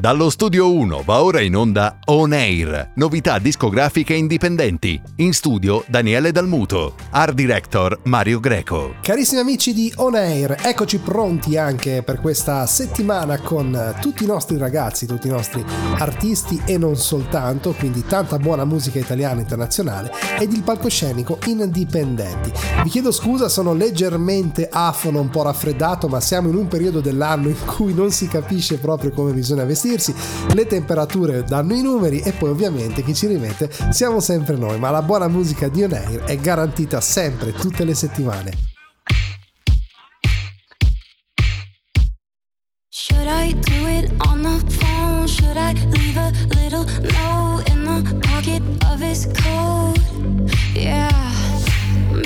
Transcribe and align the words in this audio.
Dallo 0.00 0.30
studio 0.30 0.72
1 0.72 1.02
va 1.04 1.24
ora 1.24 1.40
in 1.40 1.56
onda 1.56 1.98
On 2.04 2.32
Air, 2.32 2.92
novità 2.94 3.40
discografiche 3.40 4.14
indipendenti. 4.14 5.00
In 5.16 5.32
studio 5.32 5.82
Daniele 5.88 6.30
Dalmuto, 6.30 6.94
art 7.10 7.34
director 7.34 7.98
Mario 8.04 8.38
Greco. 8.38 8.94
Carissimi 9.02 9.40
amici 9.40 9.74
di 9.74 9.92
On 9.96 10.14
Air, 10.14 10.54
eccoci 10.62 10.98
pronti 10.98 11.56
anche 11.56 12.04
per 12.04 12.20
questa 12.20 12.64
settimana 12.66 13.40
con 13.40 13.96
tutti 14.00 14.22
i 14.22 14.28
nostri 14.28 14.56
ragazzi, 14.56 15.04
tutti 15.04 15.26
i 15.26 15.30
nostri 15.30 15.64
artisti 15.96 16.62
e 16.64 16.78
non 16.78 16.94
soltanto, 16.94 17.72
quindi 17.72 18.04
tanta 18.06 18.38
buona 18.38 18.64
musica 18.64 19.00
italiana 19.00 19.38
e 19.38 19.42
internazionale 19.42 20.12
ed 20.38 20.52
il 20.52 20.62
palcoscenico 20.62 21.40
indipendenti. 21.46 22.52
Vi 22.84 22.88
chiedo 22.88 23.10
scusa, 23.10 23.48
sono 23.48 23.74
leggermente 23.74 24.68
afono, 24.70 25.20
un 25.20 25.28
po' 25.28 25.42
raffreddato, 25.42 26.06
ma 26.06 26.20
siamo 26.20 26.50
in 26.50 26.54
un 26.54 26.68
periodo 26.68 27.00
dell'anno 27.00 27.48
in 27.48 27.56
cui 27.66 27.92
non 27.92 28.12
si 28.12 28.28
capisce 28.28 28.78
proprio 28.78 29.10
come 29.10 29.32
bisogna 29.32 29.64
vestire 29.64 29.86
vestirsi, 29.88 30.14
le 30.54 30.66
temperature 30.66 31.42
danno 31.44 31.74
i 31.74 31.82
numeri 31.82 32.20
e 32.20 32.32
poi 32.32 32.50
ovviamente 32.50 33.02
chi 33.02 33.14
ci 33.14 33.26
rimette 33.26 33.70
siamo 33.90 34.20
sempre 34.20 34.56
noi, 34.56 34.78
ma 34.78 34.90
la 34.90 35.02
buona 35.02 35.28
musica 35.28 35.68
di 35.68 35.82
On 35.82 35.92
Air 35.92 36.24
è 36.24 36.36
garantita 36.36 37.00
sempre, 37.00 37.52
tutte 37.52 37.84
le 37.84 37.94
settimane. 37.94 38.52
Should 42.90 43.26
I 43.26 43.54
do 43.54 43.86
it 43.86 44.10
on 44.26 44.42
the 44.42 44.72
phone? 44.72 45.26
Should 45.26 45.56
I 45.56 45.72
leave 45.90 46.16
a 46.16 46.30
little 46.54 46.84
note 46.84 47.68
in 47.70 47.84
the 47.84 48.18
pocket 48.20 48.62
of 48.90 49.00
his 49.00 49.26
coat? 49.26 49.98
Yeah, 50.74 51.10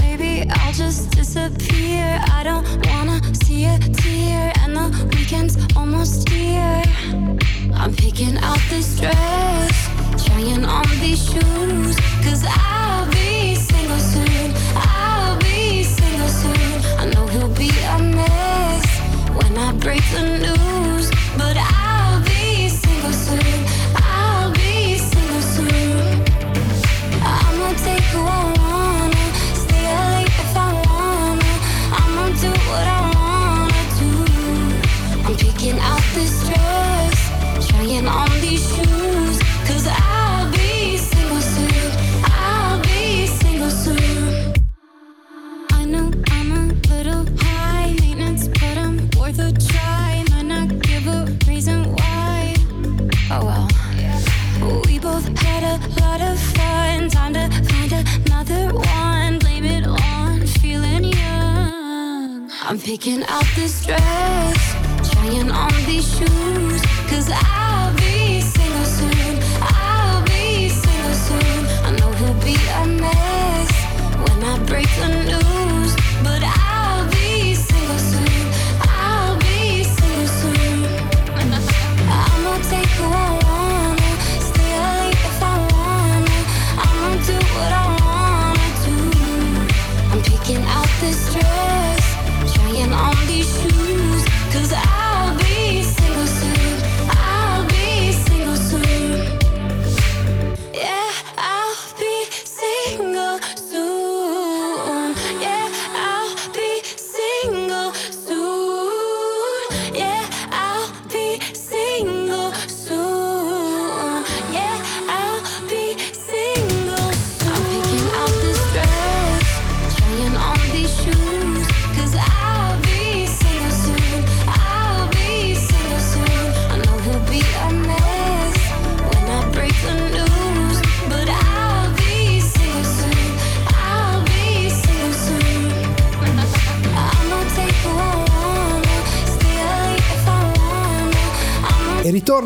maybe 0.00 0.48
I'll 0.48 0.72
just 0.72 1.10
disappear. 1.10 2.20
I 2.26 2.42
don't 2.42 2.66
wanna 2.86 3.20
see 3.44 3.64
a 3.64 3.78
tear, 3.78 4.51
and 4.76 4.94
the 4.94 5.16
weekend's 5.16 5.56
almost 5.76 6.28
here. 6.28 6.82
I'm 7.74 7.94
picking 7.94 8.36
out 8.38 8.60
this 8.70 8.98
dress, 8.98 9.88
trying 10.24 10.64
on 10.64 10.88
these 11.00 11.24
shoes, 11.24 11.96
cause 12.22 12.44
I'll 12.46 13.10
be 13.10 13.54
single 13.54 13.98
soon. 13.98 14.52
I'll 14.74 15.38
be 15.40 15.82
single 15.82 16.28
soon. 16.28 16.98
I 16.98 17.06
know 17.06 17.26
he'll 17.26 17.54
be 17.54 17.70
a 17.70 17.98
mess 17.98 18.86
when 19.30 19.56
I 19.58 19.72
break 19.72 20.02
the 20.12 20.38
news, 20.38 21.10
but 21.36 21.56
I'll 21.56 21.81
picking 62.92 63.24
out 63.24 63.46
this 63.56 63.86
dress, 63.86 65.12
trying 65.14 65.50
on 65.50 65.72
these 65.86 66.06
shoes. 66.14 66.82
Cause 67.08 67.30
I'll 67.32 67.81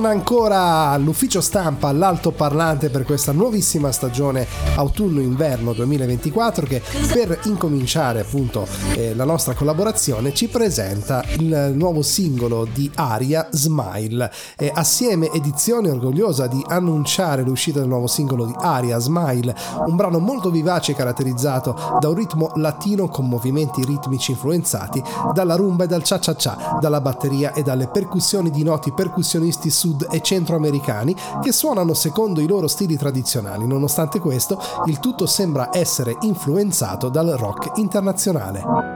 Ritorna 0.06 0.10
ancora 0.10 0.90
all'ufficio 0.90 1.40
stampa, 1.40 1.88
all'altoparlante 1.88 2.90
per 2.90 3.04
questa 3.04 3.32
nuovissima 3.32 3.90
stagione 3.90 4.46
autunno-inverno 4.76 5.72
2024 5.72 6.66
che 6.66 6.82
per 7.12 7.40
incominciare 7.44 8.20
appunto 8.20 8.66
eh, 8.94 9.14
la 9.14 9.24
nostra 9.24 9.54
collaborazione 9.54 10.32
ci 10.32 10.48
presenta 10.48 11.24
il 11.38 11.72
nuovo 11.74 12.02
singolo 12.02 12.66
di 12.72 12.90
Aria, 12.94 13.48
Smile. 13.50 14.30
E 14.56 14.70
assieme 14.72 15.30
edizione 15.32 15.90
orgogliosa 15.90 16.46
di 16.46 16.62
annunciare 16.68 17.42
l'uscita 17.42 17.80
del 17.80 17.88
nuovo 17.88 18.06
singolo 18.06 18.46
di 18.46 18.54
Aria, 18.58 18.98
Smile, 18.98 19.54
un 19.86 19.96
brano 19.96 20.18
molto 20.18 20.50
vivace 20.50 20.94
caratterizzato 20.94 21.96
da 21.98 22.08
un 22.08 22.14
ritmo 22.14 22.52
latino 22.56 23.08
con 23.08 23.28
movimenti 23.28 23.84
ritmici 23.84 24.30
influenzati 24.32 25.02
dalla 25.32 25.56
rumba 25.56 25.84
e 25.84 25.86
dal 25.88 26.02
cha-cha-cha, 26.02 26.78
dalla 26.80 27.00
batteria 27.00 27.52
e 27.52 27.62
dalle 27.62 27.88
percussioni 27.88 28.50
di 28.50 28.62
noti 28.62 28.92
percussionisti 28.92 29.68
sud 29.70 29.95
e 30.04 30.20
centroamericani 30.20 31.14
che 31.42 31.52
suonano 31.52 31.94
secondo 31.94 32.40
i 32.40 32.46
loro 32.46 32.66
stili 32.66 32.96
tradizionali. 32.96 33.66
Nonostante 33.66 34.18
questo, 34.18 34.60
il 34.86 35.00
tutto 35.00 35.26
sembra 35.26 35.70
essere 35.72 36.16
influenzato 36.20 37.08
dal 37.08 37.28
rock 37.28 37.78
internazionale. 37.78 38.95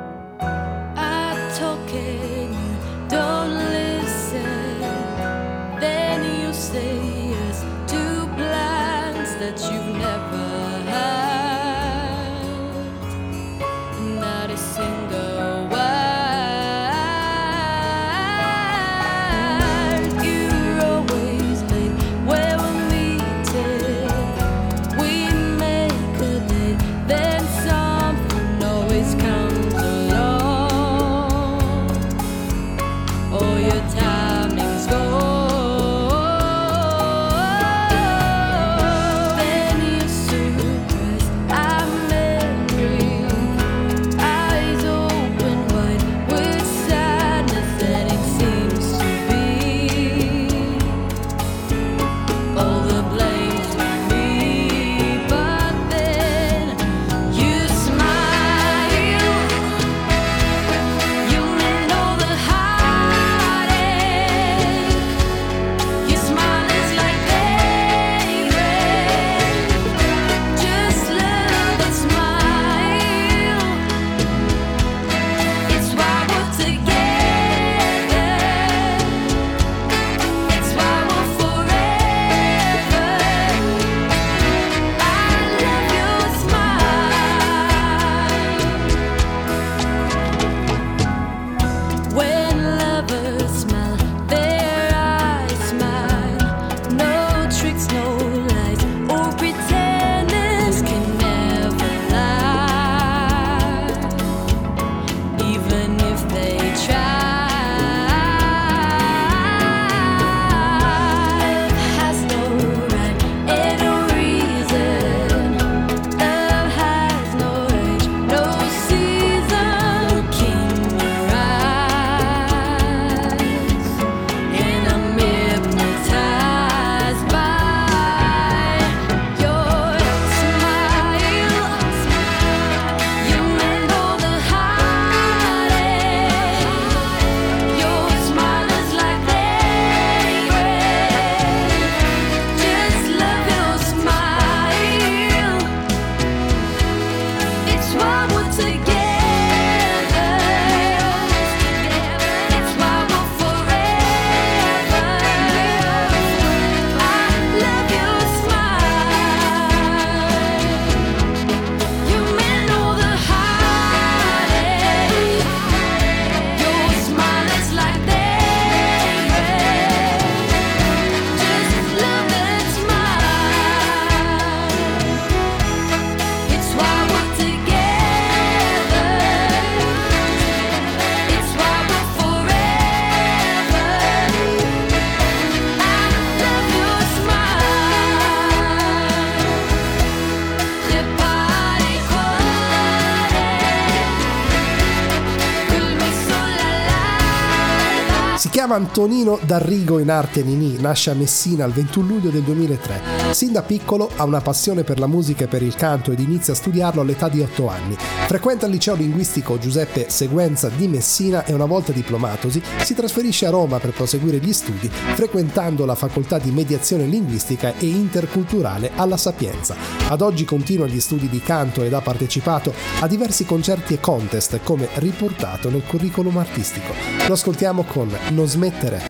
Antonino 198.74 199.38
D'Arrigo 199.42 199.98
in 199.98 200.10
arte 200.10 200.42
Nini, 200.42 200.80
nasce 200.80 201.10
a 201.10 201.14
Messina 201.14 201.64
il 201.64 201.72
21 201.72 202.06
luglio 202.06 202.30
del 202.30 202.42
2003. 202.42 203.19
Sin 203.32 203.52
da 203.52 203.62
piccolo 203.62 204.10
ha 204.16 204.24
una 204.24 204.40
passione 204.40 204.82
per 204.82 204.98
la 204.98 205.06
musica 205.06 205.44
e 205.44 205.46
per 205.46 205.62
il 205.62 205.74
canto 205.74 206.10
ed 206.10 206.18
inizia 206.18 206.52
a 206.52 206.56
studiarlo 206.56 207.00
all'età 207.00 207.28
di 207.28 207.40
8 207.40 207.68
anni. 207.68 207.96
Frequenta 208.26 208.66
il 208.66 208.72
liceo 208.72 208.94
linguistico 208.94 209.58
Giuseppe 209.58 210.10
Seguenza 210.10 210.68
di 210.68 210.88
Messina 210.88 211.44
e 211.44 211.52
una 211.52 211.64
volta 211.64 211.92
diplomatosi 211.92 212.60
si 212.82 212.94
trasferisce 212.94 213.46
a 213.46 213.50
Roma 213.50 213.78
per 213.78 213.92
proseguire 213.92 214.38
gli 214.38 214.52
studi, 214.52 214.88
frequentando 214.88 215.86
la 215.86 215.94
facoltà 215.94 216.38
di 216.38 216.50
mediazione 216.50 217.06
linguistica 217.06 217.74
e 217.78 217.86
interculturale 217.86 218.90
alla 218.96 219.16
Sapienza. 219.16 219.76
Ad 220.08 220.20
oggi 220.20 220.44
continua 220.44 220.86
gli 220.86 221.00
studi 221.00 221.28
di 221.28 221.40
canto 221.40 221.82
ed 221.82 221.94
ha 221.94 222.00
partecipato 222.00 222.74
a 223.00 223.06
diversi 223.06 223.44
concerti 223.44 223.94
e 223.94 224.00
contest 224.00 224.60
come 224.64 224.88
riportato 224.94 225.70
nel 225.70 225.84
curriculum 225.86 226.36
artistico. 226.36 226.92
Lo 227.26 227.34
ascoltiamo 227.34 227.84
con 227.84 228.10
Non 228.30 228.46
smettere. 228.46 229.09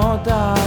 Dopo 0.00 0.59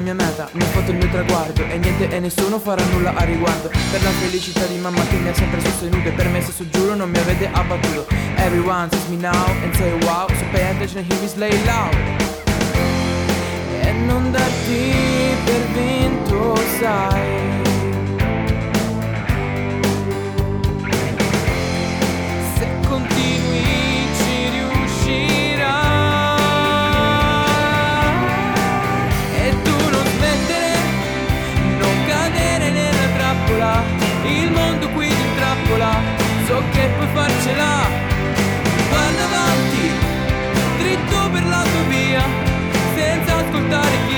la 0.00 0.14
mia 0.14 0.14
meta, 0.14 0.48
mi 0.52 0.62
fatto 0.62 0.90
il 0.90 0.96
mio 0.96 1.08
traguardo 1.10 1.62
E 1.68 1.76
niente 1.76 2.08
e 2.08 2.20
nessuno 2.20 2.58
farà 2.58 2.82
nulla 2.92 3.14
a 3.14 3.24
riguardo. 3.24 3.68
Per 3.68 4.02
la 4.02 4.10
felicità 4.10 4.64
di 4.64 4.76
mamma 4.78 5.02
che 5.06 5.16
mi 5.16 5.28
ha 5.28 5.34
sempre 5.34 5.60
sostenuto 5.60 6.08
E 6.08 6.12
per 6.12 6.28
me 6.28 6.42
se 6.42 6.52
su 6.52 6.68
giuro 6.70 6.94
non 6.94 7.10
mi 7.10 7.18
avete 7.18 7.48
abbattuto. 7.52 8.06
Everyone 8.36 8.88
sees 8.90 9.06
me 9.08 9.16
now 9.16 9.46
and 9.62 9.74
say 9.74 9.92
wow 10.04 10.26
So 10.28 10.44
pay 10.52 10.70
attention 10.70 10.98
and 10.98 11.12
hear 11.12 11.20
me 11.20 11.28
slay 11.28 11.64
loud. 11.64 11.94
E 13.82 13.92
non 13.92 14.30
darti 14.30 14.94
per 15.44 15.60
vinto, 15.74 16.56
sai 16.78 17.69
intrappola, 35.70 35.92
so 36.46 36.62
che 36.72 36.88
puoi 36.96 37.06
farcela. 37.12 37.86
Guarda 38.88 39.24
avanti, 39.24 39.90
dritto 40.78 41.30
per 41.30 41.46
la 41.46 41.62
tua 41.62 41.82
via 41.88 42.22
Senza 42.94 43.36
ascoltare 43.36 43.96
chi 44.08 44.09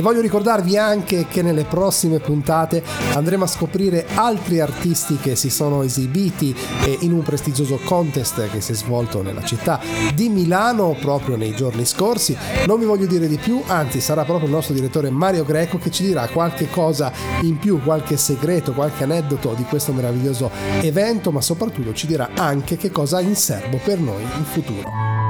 E 0.00 0.02
voglio 0.02 0.22
ricordarvi 0.22 0.78
anche 0.78 1.26
che 1.28 1.42
nelle 1.42 1.64
prossime 1.64 2.20
puntate 2.20 2.82
andremo 3.12 3.44
a 3.44 3.46
scoprire 3.46 4.06
altri 4.14 4.58
artisti 4.58 5.18
che 5.18 5.36
si 5.36 5.50
sono 5.50 5.82
esibiti 5.82 6.56
in 7.00 7.12
un 7.12 7.22
prestigioso 7.22 7.78
contest 7.84 8.48
che 8.48 8.62
si 8.62 8.72
è 8.72 8.74
svolto 8.74 9.20
nella 9.20 9.44
città 9.44 9.78
di 10.14 10.30
Milano 10.30 10.96
proprio 10.98 11.36
nei 11.36 11.54
giorni 11.54 11.84
scorsi. 11.84 12.34
Non 12.66 12.78
vi 12.78 12.86
voglio 12.86 13.04
dire 13.04 13.28
di 13.28 13.36
più, 13.36 13.62
anzi 13.66 14.00
sarà 14.00 14.24
proprio 14.24 14.46
il 14.46 14.54
nostro 14.54 14.72
direttore 14.72 15.10
Mario 15.10 15.44
Greco 15.44 15.76
che 15.76 15.90
ci 15.90 16.02
dirà 16.02 16.26
qualche 16.28 16.70
cosa 16.70 17.12
in 17.42 17.58
più, 17.58 17.82
qualche 17.82 18.16
segreto, 18.16 18.72
qualche 18.72 19.04
aneddoto 19.04 19.52
di 19.52 19.64
questo 19.64 19.92
meraviglioso 19.92 20.50
evento, 20.80 21.30
ma 21.30 21.42
soprattutto 21.42 21.92
ci 21.92 22.06
dirà 22.06 22.30
anche 22.36 22.78
che 22.78 22.90
cosa 22.90 23.18
ha 23.18 23.20
in 23.20 23.36
serbo 23.36 23.78
per 23.84 23.98
noi 23.98 24.22
in 24.22 24.44
futuro. 24.44 25.29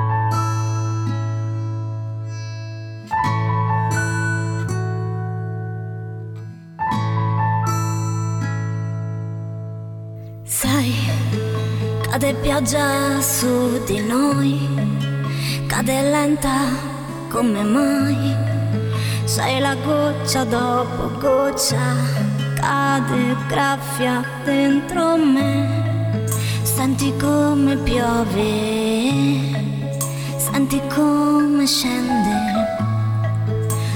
Cade 12.10 12.34
pioggia 12.42 13.20
su 13.20 13.80
di 13.86 14.00
noi, 14.00 14.68
cade 15.68 16.02
lenta 16.02 16.58
come 17.28 17.62
mai. 17.62 18.36
Sei 19.24 19.60
la 19.60 19.76
goccia 19.76 20.42
dopo 20.42 21.16
goccia, 21.20 21.94
cade 22.56 23.36
graffia 23.46 24.24
dentro 24.44 25.16
me. 25.16 26.26
Senti 26.62 27.14
come 27.16 27.76
piove, 27.76 28.42
senti 30.36 30.82
come 30.92 31.64
scende, 31.64 32.66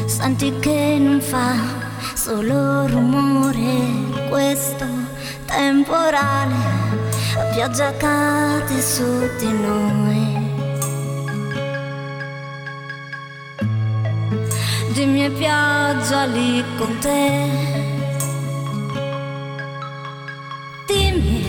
senti 0.06 0.56
che 0.60 0.98
non 1.00 1.20
fa 1.20 1.56
solo 2.14 2.86
rumore 2.86 4.28
questo 4.28 4.86
temporale, 5.46 6.83
la 7.34 7.44
pioggia 7.52 7.92
cade 7.96 8.80
su 8.80 9.28
di 9.38 9.52
noi. 9.52 10.52
Dimmi 14.92 15.20
è 15.22 15.30
pioggia 15.30 16.24
lì 16.26 16.64
con 16.76 16.98
te. 17.00 17.50
Dimmi 20.86 21.44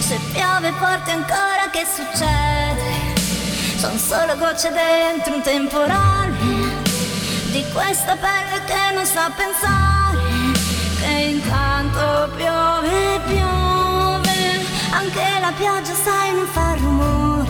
se 0.00 0.18
piove 0.32 0.72
forte 0.72 1.10
ancora 1.10 1.70
che 1.70 1.86
succede. 1.86 2.90
Sono 3.78 3.96
solo 3.96 4.36
gocce 4.36 4.70
dentro 4.70 5.34
un 5.34 5.42
temporale 5.42 6.36
di 7.50 7.64
questa 7.72 8.16
pelle 8.16 8.62
che 8.64 8.94
non 8.94 9.04
sa 9.04 9.30
pensare 9.34 9.92
che 11.00 11.12
intanto 11.30 12.30
piove, 12.36 12.71
la 15.52 15.58
pioggia 15.58 15.94
sai 15.94 16.34
non 16.34 16.46
fa 16.46 16.74
rumore, 16.74 17.48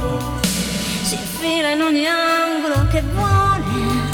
si 1.02 1.14
infila 1.14 1.71
in 1.71 1.82
ogni 1.82 2.06
angolo 2.06 2.87
che 2.90 3.02
vuole, 3.14 4.11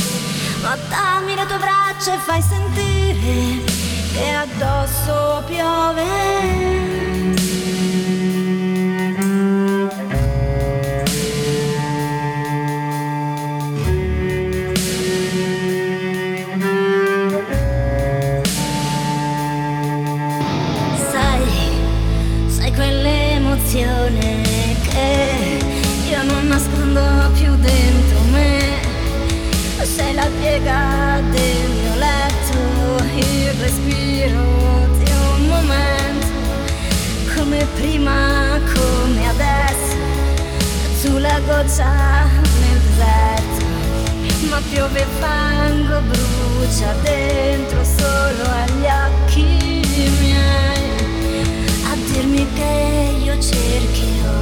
Ma 0.62 0.76
dammi 0.88 1.34
le 1.34 1.46
tue 1.46 1.58
braccia 1.58 2.14
e 2.14 2.18
fai 2.18 2.42
sentire 2.42 3.64
che 4.12 4.30
addosso 4.30 5.42
piove. 5.46 7.37
Prima, 37.78 38.58
come 38.74 39.28
adesso, 39.28 39.96
sulla 41.00 41.38
goccia 41.46 42.26
nel 42.60 42.80
deserto. 42.80 43.66
Ma 44.50 44.60
piove 44.70 45.04
fango, 45.20 46.00
brucia 46.00 46.92
dentro 47.02 47.84
solo 47.84 48.42
agli 48.50 48.86
occhi 48.86 49.82
miei 50.20 50.90
a 51.84 51.94
dirmi 52.12 52.46
che 52.54 53.16
io 53.22 53.38
cercherò. 53.40 54.40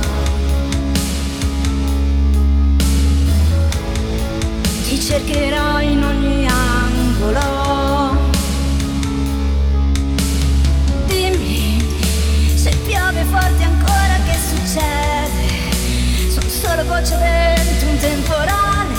Ti 4.88 5.00
cercherò 5.00 5.80
in 5.80 6.02
ogni 6.04 6.46
angolo. 6.46 7.55
Gocce 16.86 17.16
dentro 17.18 17.88
un 17.88 17.98
temporale 17.98 18.94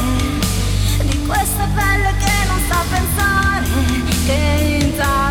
di 1.04 1.26
questa 1.26 1.68
pelle 1.74 2.14
che 2.18 2.46
non 2.48 2.60
sa 2.68 2.84
pensare 2.90 3.66
che 4.26 4.78
intanto 4.84 5.27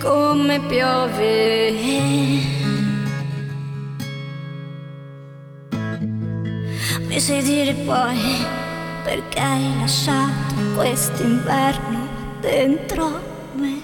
Come 0.00 0.60
piove. 0.60 1.70
Mi 7.06 7.20
sai 7.20 7.42
dire 7.42 7.74
poi 7.74 8.44
perché 9.02 9.38
hai 9.40 9.78
lasciato 9.78 10.54
quest'inverno 10.74 12.08
dentro 12.40 13.20
me? 13.54 13.82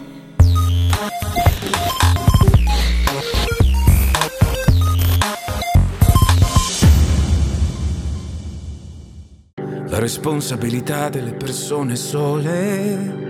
La 9.88 9.99
responsabilità 9.99 11.09
delle 11.09 11.33
persone 11.33 11.97
sole. 11.97 13.29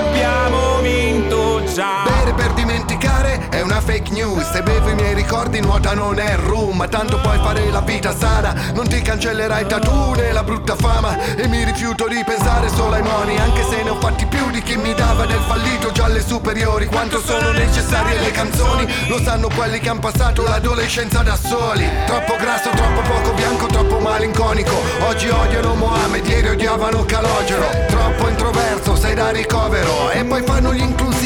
Abbiamo 0.00 0.80
vinto 0.80 1.62
già. 1.74 2.04
Bere 2.04 2.32
per 2.32 2.52
dimenticare 2.54 3.29
è 3.50 3.60
una 3.60 3.80
fake 3.80 4.10
news 4.12 4.50
Se 4.50 4.62
bevo 4.62 4.88
i 4.88 4.94
miei 4.94 5.14
ricordi 5.14 5.60
nuotano 5.60 6.12
nel 6.12 6.38
room. 6.38 6.76
Ma 6.76 6.88
tanto 6.88 7.20
puoi 7.20 7.38
fare 7.38 7.70
la 7.70 7.80
vita 7.80 8.16
sana 8.16 8.54
Non 8.74 8.88
ti 8.88 9.02
cancellerai 9.02 9.66
tattoo 9.66 10.14
né 10.14 10.32
la 10.32 10.42
brutta 10.42 10.74
fama. 10.76 11.16
E 11.36 11.46
mi 11.48 11.64
rifiuto 11.64 12.08
di 12.08 12.22
pensare 12.24 12.68
solo 12.68 12.94
ai 12.94 13.02
moni 13.02 13.36
Anche 13.38 13.64
se 13.68 13.82
ne 13.82 13.90
ho 13.90 14.00
fatti 14.00 14.26
più 14.26 14.50
di 14.50 14.62
chi 14.62 14.76
mi 14.76 14.94
dava 14.94 15.26
del 15.26 15.40
fallito 15.46 15.92
già 15.92 16.04
alle 16.04 16.24
superiori. 16.24 16.86
Quanto 16.86 17.20
sono 17.20 17.50
necessarie 17.52 18.18
le 18.20 18.30
canzoni 18.30 18.86
Lo 19.08 19.20
sanno 19.20 19.48
quelli 19.54 19.78
che 19.78 19.88
hanno 19.88 20.00
passato 20.00 20.42
l'adolescenza 20.42 21.22
da 21.22 21.36
soli. 21.36 21.88
Troppo 22.06 22.36
grasso, 22.36 22.70
troppo 22.70 23.00
poco 23.02 23.32
bianco, 23.34 23.66
troppo 23.66 23.98
malinconico. 23.98 24.74
Oggi 25.06 25.28
odiano 25.28 25.74
Mohamed, 25.74 26.26
ieri 26.26 26.48
odiavano 26.48 27.04
Calogero. 27.04 27.68
Troppo 27.88 28.28
introverso, 28.28 28.96
sei 28.96 29.14
da 29.14 29.30
ricovero. 29.30 30.10
E 30.10 30.24
poi 30.24 30.42
fanno 30.42 30.72
gli 30.72 30.80
inclusivi 30.80 31.19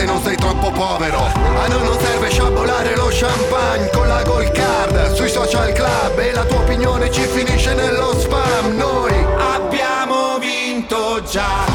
se 0.00 0.06
non 0.06 0.22
sei 0.22 0.36
troppo 0.36 0.70
povero. 0.70 1.18
A 1.18 1.66
noi 1.68 1.82
non 1.82 1.98
serve 2.00 2.30
sciabolare 2.30 2.96
lo 2.96 3.08
champagne 3.10 3.90
con 3.90 4.08
la 4.08 4.22
gold 4.22 4.50
card. 4.52 5.12
Sui 5.12 5.28
social 5.28 5.72
club 5.72 6.18
e 6.18 6.32
la 6.32 6.44
tua 6.44 6.58
opinione 6.58 7.10
ci 7.10 7.22
finisce 7.22 7.74
nello 7.74 8.18
spam. 8.18 8.76
Noi 8.76 9.12
Abbiamo 9.54 10.38
vinto 10.38 11.22
già, 11.30 11.66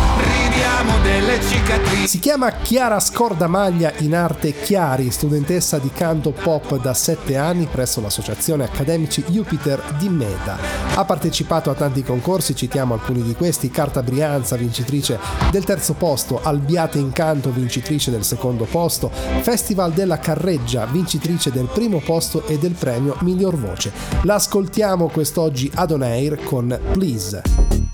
delle 1.05 1.39
cicatrici. 1.39 2.07
Si 2.07 2.19
chiama 2.19 2.51
Chiara 2.51 2.99
Scordamaglia 2.99 3.93
in 3.99 4.15
arte 4.15 4.59
Chiari, 4.59 5.11
studentessa 5.11 5.77
di 5.77 5.91
canto 5.91 6.31
pop 6.31 6.81
da 6.81 6.95
7 6.95 7.37
anni 7.37 7.67
presso 7.67 8.01
l'associazione 8.01 8.63
accademici 8.63 9.23
Jupiter 9.27 9.79
di 9.99 10.09
Meta. 10.09 10.57
Ha 10.95 11.05
partecipato 11.05 11.69
a 11.69 11.75
tanti 11.75 12.01
concorsi, 12.01 12.55
citiamo 12.55 12.95
alcuni 12.95 13.21
di 13.21 13.35
questi, 13.35 13.69
Carta 13.69 14.01
Brianza, 14.01 14.55
vincitrice 14.55 15.19
del 15.51 15.63
terzo 15.63 15.93
posto, 15.93 16.41
Albiate 16.41 16.97
Incanto, 16.97 17.51
vincitrice 17.51 18.09
del 18.09 18.23
secondo 18.23 18.65
posto, 18.65 19.11
Festival 19.41 19.91
della 19.91 20.17
Carreggia, 20.17 20.85
vincitrice 20.85 21.51
del 21.51 21.69
primo 21.71 21.99
posto 21.99 22.47
e 22.47 22.57
del 22.57 22.73
premio 22.73 23.15
Miglior 23.19 23.55
Voce. 23.55 23.91
L'ascoltiamo 24.23 25.09
quest'oggi 25.09 25.69
ad 25.75 25.91
On 25.91 26.01
Air 26.01 26.43
con 26.43 26.79
Please. 26.93 27.84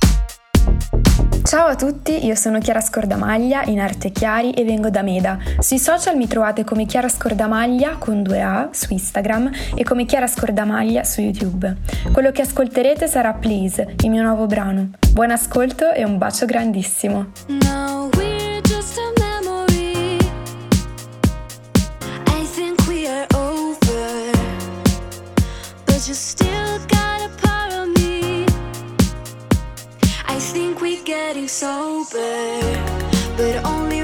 Ciao 1.51 1.67
a 1.67 1.75
tutti, 1.75 2.25
io 2.25 2.35
sono 2.35 2.59
Chiara 2.59 2.79
Scordamaglia 2.79 3.65
in 3.65 3.81
Arte 3.81 4.13
Chiari 4.13 4.51
e 4.51 4.63
vengo 4.63 4.89
da 4.89 5.01
Meda. 5.01 5.37
Sui 5.59 5.79
social 5.79 6.15
mi 6.15 6.25
trovate 6.25 6.63
come 6.63 6.85
Chiara 6.85 7.09
Scordamaglia 7.09 7.97
con 7.97 8.23
due 8.23 8.41
A 8.41 8.69
su 8.71 8.93
Instagram 8.93 9.51
e 9.75 9.83
come 9.83 10.05
Chiara 10.05 10.27
Scordamaglia 10.27 11.03
su 11.03 11.19
YouTube. 11.19 11.75
Quello 12.13 12.31
che 12.31 12.43
ascolterete 12.43 13.05
sarà 13.05 13.33
Please, 13.33 13.95
il 14.01 14.09
mio 14.09 14.21
nuovo 14.21 14.45
brano. 14.45 14.91
Buon 15.11 15.31
ascolto 15.31 15.91
e 15.91 16.05
un 16.05 16.17
bacio 16.17 16.45
grandissimo. 16.45 17.31
You 26.03 26.15
still 26.15 26.79
got 26.87 27.00
getting 31.11 31.45
sober, 31.45 32.61
but 33.35 33.65
only 33.65 34.00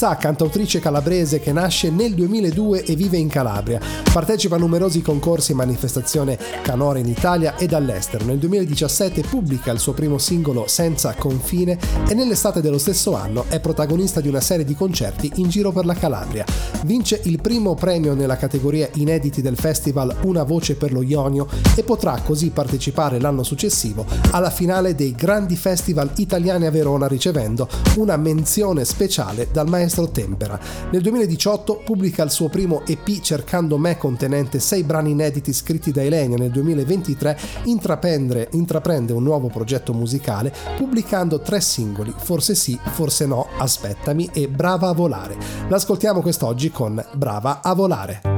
Mazzà, 0.00 0.14
cantautrice 0.14 0.78
calabrese 0.78 1.40
che 1.40 1.50
nasce 1.50 1.90
nel 1.90 2.14
2002 2.14 2.84
e 2.84 2.94
vive 2.94 3.16
in 3.16 3.26
Calabria. 3.26 3.80
Partecipa 4.12 4.54
a 4.54 4.58
numerosi 4.58 5.02
concorsi 5.02 5.50
e 5.50 5.54
manifestazioni 5.56 6.38
canore 6.62 7.00
in 7.00 7.08
Italia 7.08 7.56
ed 7.56 7.72
all'estero. 7.72 8.24
Nel 8.24 8.38
2017 8.38 9.22
pubblica 9.22 9.72
il 9.72 9.80
suo 9.80 9.94
primo 9.94 10.18
singolo 10.18 10.68
Senza 10.68 11.14
confine 11.14 11.76
e 12.08 12.14
nell'estate 12.14 12.60
dello 12.60 12.78
stesso 12.78 13.16
anno 13.16 13.46
è 13.48 13.58
protagonista 13.58 14.20
di 14.20 14.28
una 14.28 14.40
serie 14.40 14.64
di 14.64 14.76
concerti 14.76 15.32
in 15.36 15.48
giro 15.48 15.72
per 15.72 15.84
la 15.84 15.94
Calabria. 15.94 16.44
Vince 16.84 17.20
il 17.24 17.40
primo 17.40 17.74
premio 17.74 18.14
nella 18.14 18.36
categoria 18.36 18.88
inediti 18.94 19.42
del 19.42 19.56
festival 19.56 20.14
Una 20.22 20.44
voce 20.44 20.76
per 20.76 20.92
lo 20.92 21.02
Ionio 21.02 21.48
e 21.74 21.82
potrà 21.82 22.20
così 22.24 22.50
partecipare 22.50 23.18
l'anno 23.18 23.42
successivo 23.42 24.06
alla 24.30 24.50
finale 24.50 24.94
dei 24.94 25.12
grandi 25.16 25.56
festival 25.56 26.12
italiani 26.18 26.66
a 26.66 26.70
Verona 26.70 27.08
ricevendo 27.08 27.68
una 27.96 28.16
menzione 28.16 28.84
speciale 28.84 29.48
dal 29.50 29.68
maestro 29.68 29.86
Tempera. 30.10 30.58
Nel 30.90 31.02
2018 31.02 31.82
pubblica 31.84 32.22
il 32.22 32.30
suo 32.30 32.48
primo 32.48 32.82
EP 32.86 33.20
Cercando 33.20 33.78
me 33.78 33.96
contenente 33.96 34.58
sei 34.58 34.84
brani 34.84 35.10
inediti 35.10 35.52
scritti 35.52 35.90
da 35.90 36.02
Elenia. 36.02 36.36
Nel 36.36 36.50
2023 36.50 37.38
intraprende, 37.64 38.48
intraprende 38.52 39.12
un 39.12 39.22
nuovo 39.22 39.48
progetto 39.48 39.92
musicale 39.92 40.54
pubblicando 40.76 41.40
tre 41.40 41.60
singoli 41.60 42.14
Forse 42.16 42.54
sì, 42.54 42.78
forse 42.82 43.26
no, 43.26 43.48
Aspettami 43.58 44.30
e 44.32 44.48
Brava 44.48 44.88
a 44.88 44.92
volare. 44.92 45.36
L'ascoltiamo 45.68 46.20
quest'oggi 46.20 46.70
con 46.70 47.04
Brava 47.14 47.60
a 47.62 47.74
volare. 47.74 48.37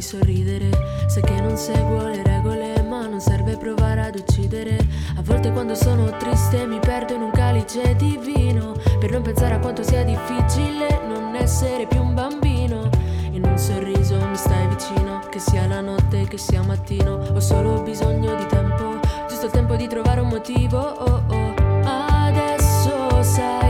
farmi 0.00 0.02
sorridere. 0.02 0.70
Sai 1.06 1.22
che 1.22 1.40
non 1.40 1.56
seguo 1.56 2.06
le 2.08 2.22
regole, 2.22 2.82
ma 2.82 3.06
non 3.06 3.20
serve 3.20 3.56
provare 3.56 4.02
ad 4.06 4.16
uccidere. 4.16 4.76
A 5.16 5.22
volte 5.22 5.52
quando 5.52 5.74
sono 5.74 6.16
triste 6.16 6.66
mi 6.66 6.78
perdo 6.78 7.14
in 7.14 7.22
un 7.22 7.30
calice 7.30 7.94
di 7.96 8.18
vino. 8.18 8.74
Per 8.98 9.10
non 9.10 9.22
pensare 9.22 9.54
a 9.54 9.58
quanto 9.58 9.82
sia 9.82 10.02
difficile 10.02 11.00
non 11.06 11.34
essere 11.34 11.86
più 11.86 12.00
un 12.00 12.14
bambino. 12.14 12.88
In 13.30 13.44
un 13.44 13.58
sorriso 13.58 14.16
mi 14.16 14.36
stai 14.36 14.66
vicino, 14.68 15.20
che 15.30 15.38
sia 15.38 15.66
la 15.66 15.80
notte, 15.80 16.26
che 16.26 16.38
sia 16.38 16.62
mattino. 16.62 17.14
Ho 17.32 17.40
solo 17.40 17.82
bisogno 17.82 18.34
di 18.34 18.46
tempo, 18.46 18.98
giusto 19.28 19.46
il 19.46 19.52
tempo 19.52 19.76
di 19.76 19.86
trovare 19.86 20.20
un 20.20 20.28
motivo. 20.28 20.78
Oh 20.78 21.22
oh, 21.28 21.54
adesso 21.84 23.22
sai. 23.22 23.69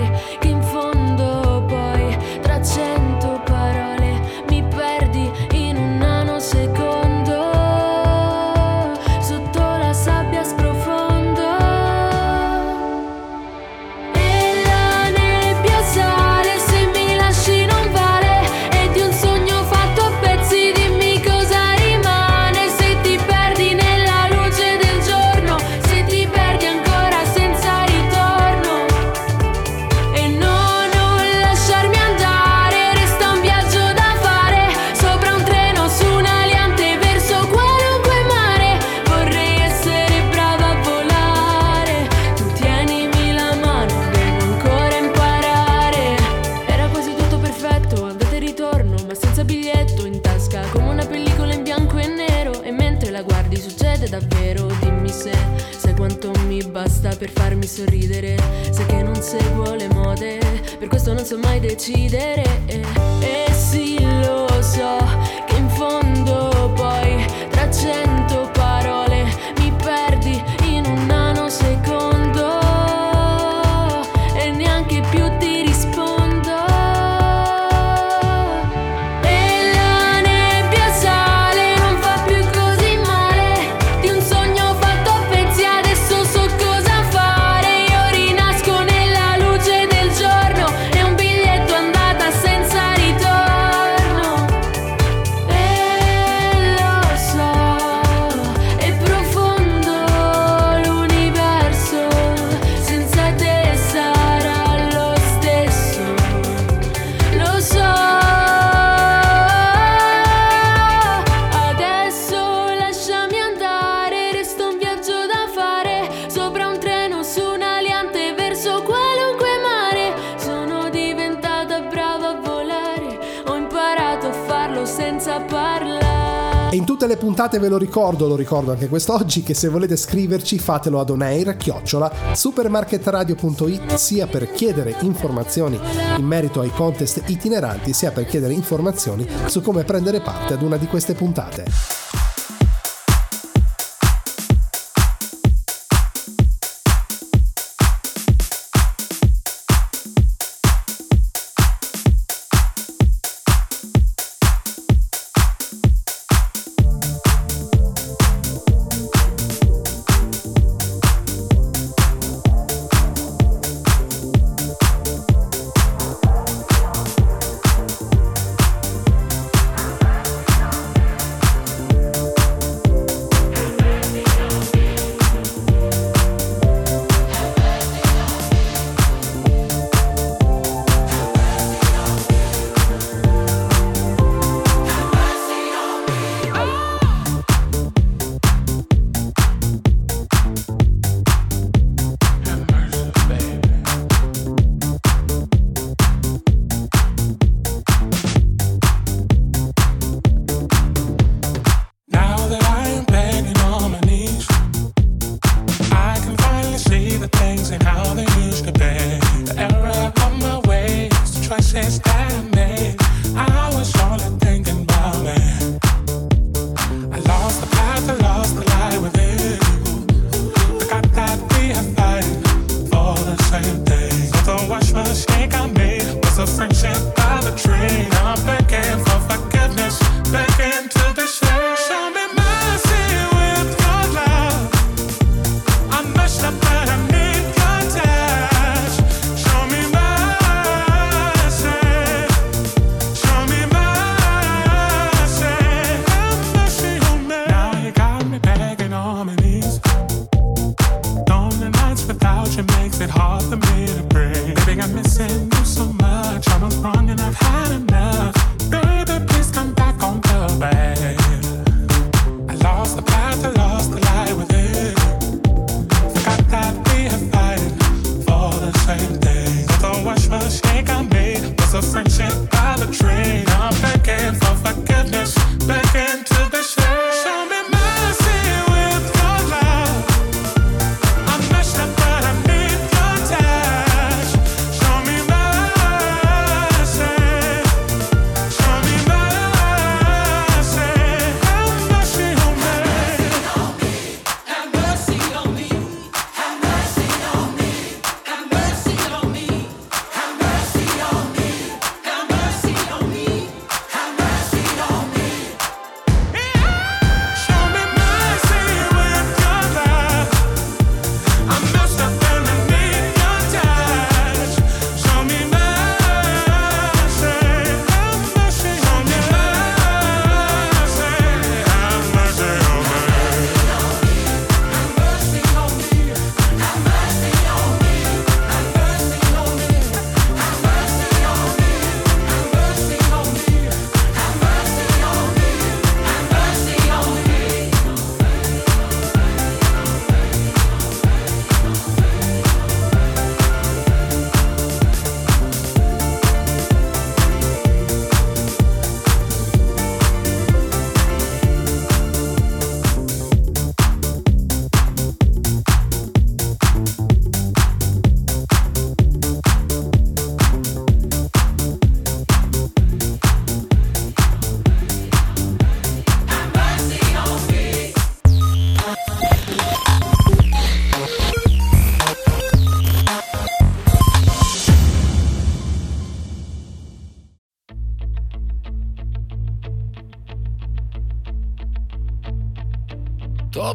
tutte 127.01 127.15
le 127.15 127.19
puntate 127.19 127.59
ve 127.59 127.69
lo 127.69 127.79
ricordo, 127.79 128.29
lo 128.29 128.37
ricordo 128.37 128.73
anche 128.73 128.87
quest'oggi, 128.87 129.43
che 129.43 129.55
se 129.55 129.69
volete 129.69 129.97
scriverci 129.97 130.59
fatelo 130.59 131.01
ad 131.01 131.09
onair 131.09 131.57
chiocciola 131.57 132.13
supermarketradio.it 132.35 133.95
sia 133.95 134.27
per 134.27 134.51
chiedere 134.51 134.95
informazioni 135.01 135.81
in 136.19 136.27
merito 136.27 136.61
ai 136.61 136.71
contest 136.71 137.23
itineranti 137.25 137.95
sia 137.95 138.11
per 138.11 138.27
chiedere 138.27 138.53
informazioni 138.53 139.27
su 139.47 139.63
come 139.63 139.85
prendere 139.85 140.21
parte 140.21 140.53
ad 140.53 140.61
una 140.61 140.77
di 140.77 140.89
queste 140.89 141.15
puntate. 141.15 142.00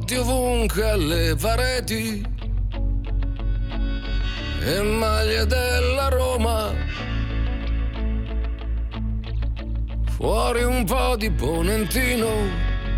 Scotti 0.06 0.16
ovunque 0.18 0.90
alle 0.90 1.36
pareti 1.36 2.24
e 4.62 4.82
maglie 4.82 5.46
della 5.48 6.10
Roma. 6.10 6.72
Fuori 10.12 10.64
un 10.64 10.86
po' 10.86 11.16
di 11.18 11.32
ponentino, 11.32 12.28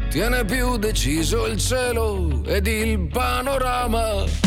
tiene 0.10 0.44
più 0.44 0.78
deciso 0.78 1.46
il 1.46 1.58
cielo 1.58 2.44
ed 2.46 2.68
il 2.68 3.08
panorama. 3.08 4.47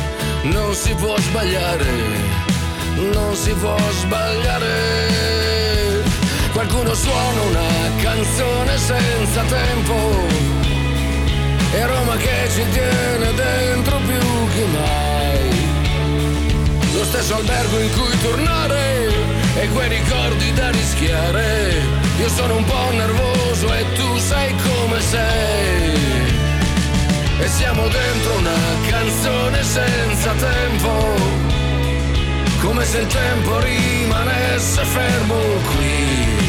non 0.43 0.73
si 0.73 0.93
può 0.95 1.17
sbagliare, 1.17 1.85
non 3.13 3.35
si 3.35 3.53
può 3.53 3.77
sbagliare. 3.99 6.03
Qualcuno 6.51 6.93
suona 6.93 7.41
una 7.41 7.67
canzone 8.01 8.77
senza 8.77 9.41
tempo 9.43 9.95
e 11.73 11.85
Roma 11.85 12.15
che 12.17 12.49
ci 12.53 12.65
tiene 12.71 13.33
dentro 13.33 13.97
più 13.97 14.49
che 14.53 14.65
mai. 14.65 15.69
Lo 16.93 17.05
stesso 17.05 17.35
albergo 17.35 17.79
in 17.79 17.91
cui 17.91 18.19
tornare 18.21 19.13
e 19.55 19.69
quei 19.69 19.87
ricordi 19.89 20.53
da 20.53 20.69
rischiare. 20.71 21.81
Io 22.19 22.29
sono 22.29 22.57
un 22.57 22.63
po' 22.63 22.91
nervoso 22.91 23.73
e 23.73 23.85
tu 23.93 24.17
sai 24.17 24.55
come 24.55 24.99
sei 25.01 26.30
e 27.41 27.47
siamo 27.47 27.87
dentro 27.87 28.37
una 28.37 28.51
canzone 28.87 29.63
senza 29.63 30.31
tempo, 30.33 31.15
come 32.61 32.85
se 32.85 32.99
il 32.99 33.07
tempo 33.07 33.59
rimanesse 33.59 34.83
fermo 34.85 35.35
qui. 35.75 36.40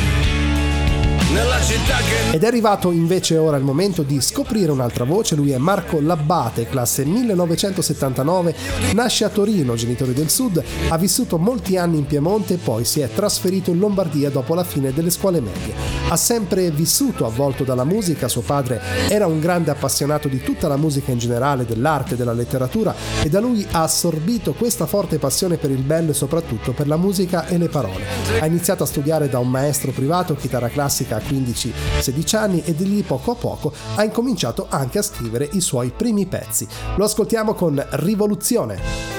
Ed 2.30 2.42
è 2.42 2.46
arrivato 2.46 2.90
invece 2.90 3.38
ora 3.38 3.56
il 3.56 3.62
momento 3.64 4.02
di 4.02 4.20
scoprire 4.20 4.70
un'altra 4.70 5.04
voce, 5.04 5.34
lui 5.34 5.52
è 5.52 5.56
Marco 5.56 5.98
Labbate, 5.98 6.66
classe 6.66 7.06
1979, 7.06 8.54
nasce 8.92 9.24
a 9.24 9.30
Torino, 9.30 9.74
genitore 9.74 10.12
del 10.12 10.28
sud, 10.28 10.62
ha 10.88 10.98
vissuto 10.98 11.38
molti 11.38 11.78
anni 11.78 11.96
in 11.98 12.06
Piemonte 12.06 12.54
e 12.54 12.58
poi 12.58 12.84
si 12.84 13.00
è 13.00 13.08
trasferito 13.08 13.70
in 13.70 13.78
Lombardia 13.78 14.28
dopo 14.28 14.54
la 14.54 14.64
fine 14.64 14.92
delle 14.92 15.08
scuole 15.08 15.40
medie. 15.40 15.74
Ha 16.10 16.16
sempre 16.16 16.70
vissuto 16.70 17.24
avvolto 17.24 17.64
dalla 17.64 17.84
musica, 17.84 18.28
suo 18.28 18.42
padre 18.42 18.80
era 19.08 19.26
un 19.26 19.40
grande 19.40 19.70
appassionato 19.70 20.28
di 20.28 20.42
tutta 20.42 20.68
la 20.68 20.76
musica 20.76 21.12
in 21.12 21.18
generale, 21.18 21.64
dell'arte, 21.64 22.16
della 22.16 22.34
letteratura 22.34 22.94
e 23.22 23.30
da 23.30 23.40
lui 23.40 23.66
ha 23.70 23.82
assorbito 23.82 24.52
questa 24.52 24.84
forte 24.84 25.18
passione 25.18 25.56
per 25.56 25.70
il 25.70 25.82
bello 25.82 26.10
e 26.10 26.14
soprattutto 26.14 26.72
per 26.72 26.88
la 26.88 26.96
musica 26.98 27.46
e 27.46 27.56
le 27.56 27.68
parole. 27.68 28.04
Ha 28.38 28.46
iniziato 28.46 28.82
a 28.82 28.86
studiare 28.86 29.30
da 29.30 29.38
un 29.38 29.48
maestro 29.48 29.92
privato 29.92 30.34
chitarra 30.34 30.68
classica 30.68 31.20
15-16 31.28 32.36
anni 32.36 32.62
e 32.64 32.74
di 32.74 32.88
lì 32.88 33.02
poco 33.02 33.32
a 33.32 33.34
poco 33.34 33.72
ha 33.96 34.04
incominciato 34.04 34.66
anche 34.68 34.98
a 34.98 35.02
scrivere 35.02 35.48
i 35.52 35.60
suoi 35.60 35.92
primi 35.96 36.26
pezzi. 36.26 36.66
Lo 36.96 37.04
ascoltiamo 37.04 37.54
con 37.54 37.84
Rivoluzione. 37.90 39.12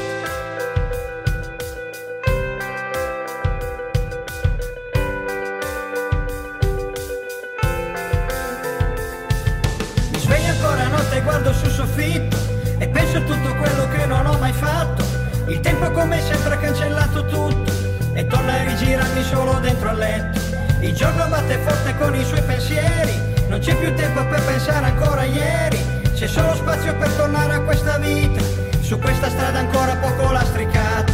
Il 15.48 15.60
tempo 15.60 15.92
come 15.92 16.22
sempre 16.22 16.54
ha 16.54 16.58
cancellato 16.58 17.26
tutto 17.26 17.72
e 18.14 18.26
torna 18.26 18.54
a 18.54 18.64
rigirarmi 18.64 19.24
solo 19.24 19.60
dentro 19.60 19.90
al 19.90 19.98
letto. 19.98 20.43
Il 20.84 20.94
giorno 20.94 21.26
batte 21.30 21.58
forte 21.60 21.96
con 21.98 22.14
i 22.14 22.26
suoi 22.26 22.42
pensieri, 22.42 23.18
non 23.48 23.60
c'è 23.60 23.74
più 23.74 23.96
tempo 23.96 24.22
per 24.28 24.44
pensare 24.44 24.88
ancora 24.88 25.22
a 25.22 25.24
ieri, 25.24 25.80
c'è 26.14 26.28
solo 26.28 26.54
spazio 26.56 26.94
per 26.98 27.10
tornare 27.14 27.54
a 27.54 27.62
questa 27.62 27.98
vita, 28.00 28.44
su 28.82 29.00
questa 29.00 29.30
strada 29.30 29.60
ancora 29.60 29.96
poco 29.96 30.30
lastricata. 30.30 31.14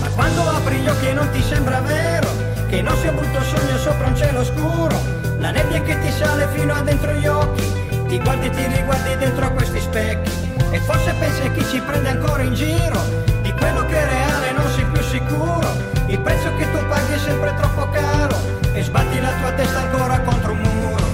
Ma 0.00 0.08
quando 0.16 0.42
apri 0.42 0.78
gli 0.78 0.88
occhi 0.88 1.06
e 1.06 1.12
non 1.12 1.30
ti 1.30 1.42
sembra 1.42 1.80
vero, 1.80 2.28
che 2.68 2.82
non 2.82 2.96
sia 2.96 3.12
brutto 3.12 3.40
sogno 3.40 3.78
sopra 3.78 4.08
un 4.08 4.16
cielo 4.16 4.44
scuro, 4.44 5.00
la 5.38 5.52
nebbia 5.52 5.80
che 5.80 5.96
ti 6.00 6.10
sale 6.10 6.48
fino 6.48 6.74
a 6.74 6.82
dentro 6.82 7.12
gli 7.12 7.26
occhi 7.28 7.77
ti 8.08 8.18
guardi 8.20 8.46
e 8.46 8.50
ti 8.50 8.66
riguardi 8.66 9.16
dentro 9.18 9.44
a 9.44 9.50
questi 9.50 9.80
specchi. 9.80 10.30
E 10.70 10.80
forse 10.80 11.12
pensi 11.18 11.50
chi 11.52 11.64
ci 11.66 11.80
prende 11.80 12.08
ancora 12.08 12.42
in 12.42 12.54
giro. 12.54 13.00
Di 13.42 13.52
quello 13.52 13.84
che 13.84 13.96
è 13.96 14.04
reale 14.06 14.52
non 14.52 14.66
sei 14.70 14.84
più 14.86 15.02
sicuro. 15.02 15.68
Il 16.06 16.18
prezzo 16.20 16.54
che 16.56 16.70
tu 16.72 16.78
paghi 16.88 17.12
è 17.12 17.18
sempre 17.18 17.54
troppo 17.54 17.88
caro. 17.90 18.36
E 18.72 18.82
sbatti 18.82 19.20
la 19.20 19.32
tua 19.40 19.52
testa 19.52 19.80
ancora 19.80 20.20
contro 20.20 20.52
un 20.52 20.58
muro. 20.58 21.06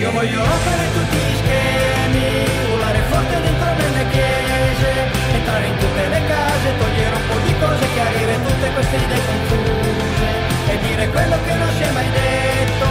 Io 0.00 0.10
voglio 0.12 0.38
rompere 0.38 0.84
tutti 0.94 1.16
gli 1.16 1.36
schemi 1.36 2.72
Urlare 2.72 3.00
forte 3.10 3.40
dentro 3.42 3.68
nelle 3.76 4.08
chiese 4.08 4.88
Entrare 5.34 5.66
in 5.66 5.76
tutte 5.76 6.08
le 6.08 6.22
case 6.26 6.78
Togliere 6.78 7.16
un 7.16 7.26
po' 7.28 7.38
di 7.44 7.54
cose 7.60 7.86
Chiarire 7.92 8.34
tutte 8.42 8.72
queste 8.72 8.96
idee 8.96 9.20
confuse 9.26 10.28
E 10.72 10.78
dire 10.88 11.08
quello 11.10 11.36
che 11.44 11.54
non 11.54 11.68
si 11.76 11.82
è 11.82 11.90
mai 11.90 12.10
detto 12.10 12.89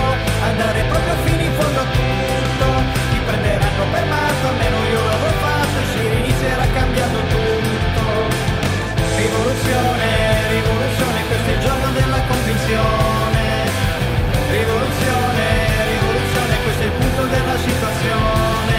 andare 0.60 0.84
proprio 0.92 1.16
fino 1.24 1.42
in 1.42 1.54
fondo 1.56 1.80
a 1.80 1.88
tutto. 1.88 2.68
Ti 3.12 3.20
prenderanno 3.26 3.84
per 3.96 4.06
matto, 4.12 4.44
almeno 4.52 4.78
io 4.92 5.02
l'avrò 5.08 5.32
fatto 5.40 5.78
E 5.80 5.86
si 5.92 6.02
inizierà 6.20 6.66
cambiando 6.76 7.20
tutto. 7.32 8.04
Rivoluzione, 9.16 10.08
rivoluzione, 10.52 11.18
questo 11.32 11.48
è 11.48 11.54
il 11.56 11.62
giorno 11.64 11.88
della 11.96 12.22
convinzione. 12.28 13.44
Rivoluzione, 14.52 15.46
rivoluzione, 15.96 16.54
questo 16.64 16.82
è 16.84 16.88
il 16.92 16.96
punto 17.00 17.24
della 17.36 17.58
situazione. 17.68 18.78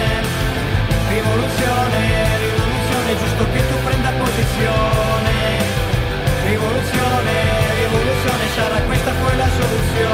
Rivoluzione, 1.16 2.01
rivoluzione, 2.45 3.09
è 3.09 3.17
giusto 3.25 3.42
che 3.52 3.61
tu 3.69 3.77
prenda 3.88 4.11
posizione. 4.21 5.35
Rivoluzione, 6.44 7.33
rivoluzione, 7.81 8.44
sarà 8.54 8.79
questa 8.85 9.13
poi 9.17 9.37
la 9.37 9.48
soluzione 9.48 10.10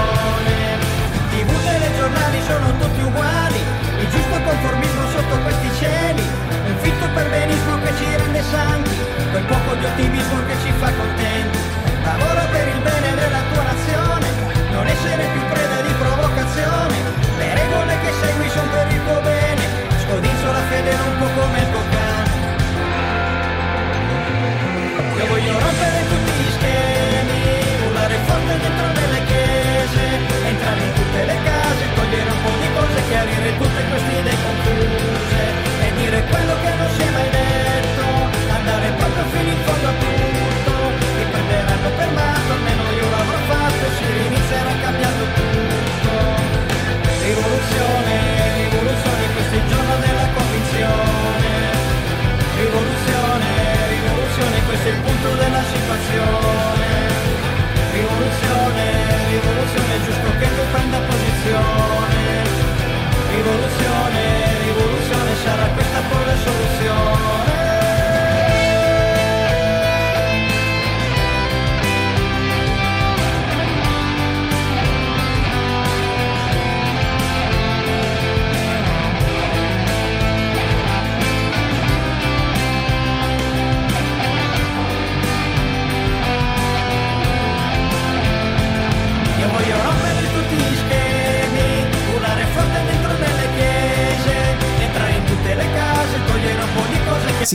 sono 2.47 2.71
tutti 2.79 3.01
uguali, 3.03 3.59
il 3.99 4.09
giusto 4.09 4.41
conformismo 4.41 5.03
sotto 5.11 5.37
questi 5.43 5.69
cieli, 5.79 6.23
un 6.23 6.77
fitto 6.79 7.07
perbenismo 7.13 7.81
che 7.83 7.93
ci 7.99 8.07
rende 8.17 8.43
santi, 8.43 8.97
quel 9.33 9.45
poco 9.45 9.75
di 9.75 9.85
ottimismo 9.85 10.47
che 10.47 10.55
ci 10.63 10.73
fa 10.79 10.93
contenti. 10.93 11.59
Lavora 12.05 12.47
per 12.53 12.69
il 12.69 12.81
bene 12.87 13.15
della 13.19 13.43
tua 13.51 13.63
nazione, 13.65 14.27
non 14.71 14.87
essere 14.87 15.27
più 15.33 15.43
preda 15.51 15.76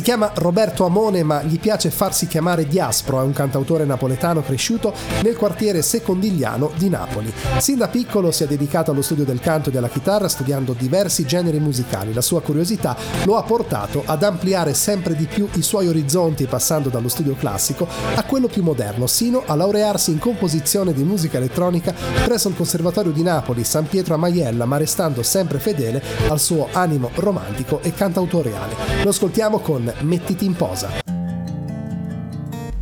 chiama 0.01 0.31
Roberto 0.35 0.85
Amone 0.85 1.23
ma 1.23 1.43
gli 1.43 1.59
piace 1.59 1.91
farsi 1.91 2.27
chiamare 2.27 2.67
Diaspro, 2.67 3.19
è 3.19 3.23
un 3.23 3.33
cantautore 3.33 3.85
napoletano 3.85 4.41
cresciuto 4.41 4.93
nel 5.21 5.35
quartiere 5.35 5.81
secondigliano 5.81 6.71
di 6.77 6.89
Napoli. 6.89 7.33
Sin 7.57 7.77
da 7.77 7.87
piccolo 7.87 8.31
si 8.31 8.43
è 8.43 8.47
dedicato 8.47 8.91
allo 8.91 9.01
studio 9.01 9.25
del 9.25 9.39
canto 9.39 9.69
e 9.69 9.71
della 9.71 9.89
chitarra 9.89 10.27
studiando 10.27 10.73
diversi 10.73 11.25
generi 11.25 11.59
musicali. 11.59 12.13
La 12.13 12.21
sua 12.21 12.41
curiosità 12.41 12.95
lo 13.25 13.37
ha 13.37 13.43
portato 13.43 14.03
ad 14.05 14.23
ampliare 14.23 14.73
sempre 14.73 15.15
di 15.15 15.25
più 15.25 15.47
i 15.53 15.61
suoi 15.61 15.87
orizzonti 15.87 16.45
passando 16.45 16.89
dallo 16.89 17.09
studio 17.09 17.35
classico 17.35 17.87
a 18.15 18.23
quello 18.23 18.47
più 18.47 18.63
moderno, 18.63 19.07
sino 19.07 19.43
a 19.45 19.55
laurearsi 19.55 20.11
in 20.11 20.19
composizione 20.19 20.93
di 20.93 21.03
musica 21.03 21.37
elettronica 21.37 21.93
presso 22.23 22.47
il 22.47 22.55
Conservatorio 22.55 23.11
di 23.11 23.23
Napoli 23.23 23.63
San 23.63 23.87
Pietro 23.87 24.13
a 24.13 24.17
Maiella, 24.17 24.65
ma 24.65 24.77
restando 24.77 25.23
sempre 25.23 25.59
fedele 25.59 26.01
al 26.29 26.39
suo 26.39 26.67
animo 26.71 27.09
romantico 27.15 27.81
e 27.81 27.93
cantautoriale. 27.93 28.75
Lo 29.03 29.09
ascoltiamo 29.09 29.59
con 29.97 30.07
Mettiti 30.07 30.45
in 30.45 30.55
posa. 30.55 30.89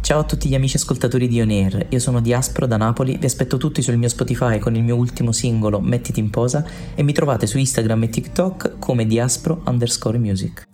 Ciao 0.02 0.20
a 0.20 0.24
tutti 0.24 0.50
gli 0.50 0.56
amici 0.56 0.78
ascoltatori 0.78 1.28
di 1.28 1.40
On 1.40 1.50
Air, 1.50 1.88
io 1.90 2.00
sono 2.00 2.20
Diaspro 2.20 2.66
da 2.66 2.78
Napoli, 2.78 3.18
vi 3.18 3.26
aspetto 3.26 3.58
tutti 3.58 3.82
sul 3.82 3.98
mio 3.98 4.10
Spotify 4.10 4.58
con 4.58 4.76
il 4.76 4.84
mio 4.84 4.96
ultimo 4.96 5.32
singolo 5.32 5.80
Mettiti 5.80 6.20
in 6.20 6.32
posa 6.32 6.66
e 6.96 7.04
mi 7.04 7.14
trovate 7.14 7.46
su 7.46 7.58
Instagram 7.60 8.04
e 8.04 8.10
TikTok 8.10 8.80
come 8.80 9.06
Diaspro 9.06 9.62
underscore 9.66 10.18
music. 10.18 10.68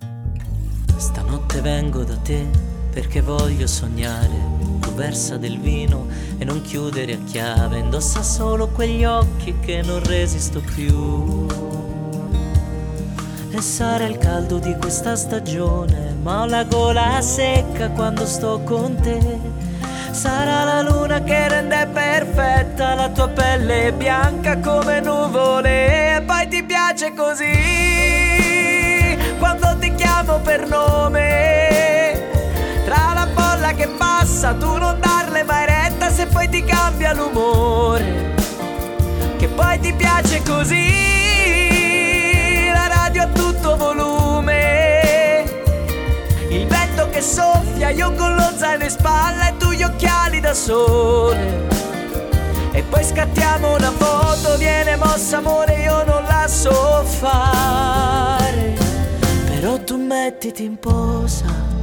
Stanotte 0.96 1.60
vengo 1.60 2.04
da 2.04 2.16
te 2.16 2.46
perché 2.92 3.20
voglio 3.22 3.68
sognare. 3.68 4.54
Tu 4.80 4.94
versa 4.94 5.36
del 5.36 5.60
vino 5.60 6.08
e 6.38 6.46
non 6.46 6.62
chiudere 6.62 7.16
a 7.16 7.18
chiave. 7.26 7.80
Indossa 7.80 8.24
solo 8.24 8.70
quegli 8.70 9.04
occhi 9.04 9.56
che 9.60 9.82
non 9.82 10.02
resisto 10.02 10.62
più. 10.62 11.65
E 13.56 13.62
sarà 13.62 14.04
il 14.04 14.18
caldo 14.18 14.60
di 14.60 14.76
questa 14.76 15.16
stagione, 15.16 16.14
ma 16.22 16.42
ho 16.42 16.46
la 16.46 16.66
gola 16.66 17.22
secca 17.22 17.90
quando 17.90 18.26
sto 18.26 18.60
con 18.66 19.00
te. 19.00 19.40
Sarà 20.12 20.66
la 20.66 20.82
luna 20.82 21.24
che 21.24 21.48
rende 21.48 21.88
perfetta 21.88 22.96
la 22.96 23.08
tua 23.08 23.30
pelle 23.30 23.94
bianca 23.94 24.58
come 24.60 25.00
nuvole. 25.00 26.18
E 26.18 26.22
poi 26.24 26.50
ti 26.50 26.64
piace 26.64 27.14
così 27.14 27.48
quando 29.40 29.78
ti 29.80 29.96
chiamo 29.96 30.40
per 30.40 30.68
nome. 30.68 32.24
Tra 32.84 33.14
la 33.14 33.26
folla 33.34 33.72
che 33.72 33.88
passa, 33.88 34.54
tu 34.54 34.76
non 34.76 35.00
darle 35.00 35.44
mai 35.44 35.66
retta 35.66 36.10
se 36.10 36.26
poi 36.26 36.50
ti 36.50 36.62
cambia 36.66 37.14
l'umore. 37.14 38.34
Che 39.38 39.48
poi 39.48 39.80
ti 39.80 39.94
piace 39.94 40.42
così, 40.44 41.25
a 43.26 43.28
tutto 43.28 43.76
volume. 43.76 45.44
Il 46.50 46.68
vento 46.68 47.10
che 47.10 47.22
soffia, 47.22 47.90
io 47.90 48.14
con 48.14 48.36
lo 48.36 48.52
zaino 48.56 48.84
in 48.84 48.90
spalla 48.90 49.50
e 49.50 49.58
tu 49.58 49.72
gli 49.72 49.84
occhiali 49.84 50.40
da 50.40 50.54
sole. 50.54 51.68
E 52.72 52.84
poi 52.84 53.04
scattiamo 53.04 53.76
una 53.76 53.92
foto, 53.92 54.58
viene 54.58 54.96
mossa 54.96 55.38
amore, 55.38 55.82
io 55.82 56.04
non 56.04 56.24
la 56.24 56.48
so 56.48 57.04
fare. 57.04 58.78
Però 59.48 59.78
tu 59.84 59.98
mettiti 59.98 60.64
in 60.64 60.78
posa. 60.78 61.75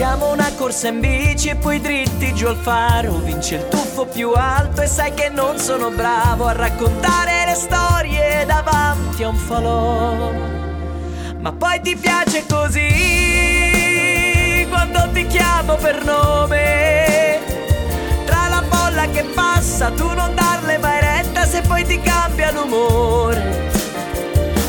Facciamo 0.00 0.32
una 0.32 0.50
corsa 0.56 0.88
in 0.88 0.98
bici 0.98 1.50
e 1.50 1.56
poi 1.56 1.78
dritti 1.78 2.32
giù 2.32 2.46
al 2.46 2.56
faro. 2.56 3.18
Vince 3.18 3.56
il 3.56 3.68
tuffo 3.68 4.06
più 4.06 4.32
alto 4.32 4.80
e 4.80 4.86
sai 4.86 5.12
che 5.12 5.28
non 5.28 5.58
sono 5.58 5.90
bravo 5.90 6.46
a 6.46 6.52
raccontare 6.52 7.44
le 7.44 7.54
storie 7.54 8.46
davanti 8.46 9.22
a 9.22 9.28
un 9.28 9.36
falò. 9.36 10.32
Ma 11.38 11.52
poi 11.52 11.82
ti 11.82 11.94
piace 11.96 12.46
così 12.48 12.88
quando 14.70 15.06
ti 15.12 15.26
chiamo 15.26 15.74
per 15.74 16.02
nome. 16.02 17.40
Tra 18.24 18.48
la 18.48 18.62
folla 18.70 19.06
che 19.10 19.24
passa, 19.34 19.90
tu 19.90 20.14
non 20.14 20.34
darle 20.34 20.78
mai 20.78 20.98
retta 20.98 21.44
se 21.44 21.60
poi 21.60 21.84
ti 21.84 22.00
cambia 22.00 22.50
l'umore. 22.52 23.68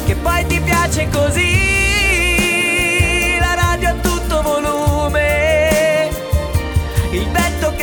Che 0.06 0.14
poi 0.16 0.46
ti 0.48 0.60
piace 0.60 1.08
così, 1.08 1.71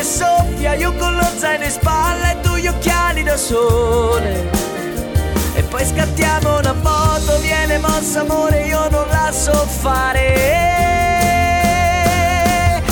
soffia, 0.09 0.73
io 0.75 0.95
con 0.95 1.15
lo 1.15 1.27
zaino 1.37 1.65
in 1.65 1.71
spalla 1.71 2.33
e 2.33 2.41
tu 2.41 2.55
gli 2.57 2.67
occhiali 2.67 3.23
da 3.23 3.37
sole. 3.37 4.51
E 5.55 5.63
poi 5.65 5.85
scattiamo 5.85 6.59
una 6.59 6.75
foto, 6.75 7.39
viene 7.41 7.79
mossa 7.79 8.21
amore, 8.21 8.67
io 8.67 8.89
non 8.89 9.07
la 9.09 9.31
so 9.31 9.53
fare. 9.53 10.35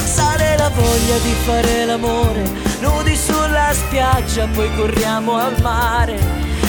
Sale 0.05 0.57
la 0.59 0.69
voglia 0.69 1.17
di 1.23 1.35
fare 1.45 1.85
l'amore, 1.87 2.43
nudi 2.81 3.17
sulla 3.17 3.73
spiaggia, 3.73 4.47
poi 4.49 4.69
corriamo 4.77 5.39
al 5.39 5.59
mare. 5.63 6.19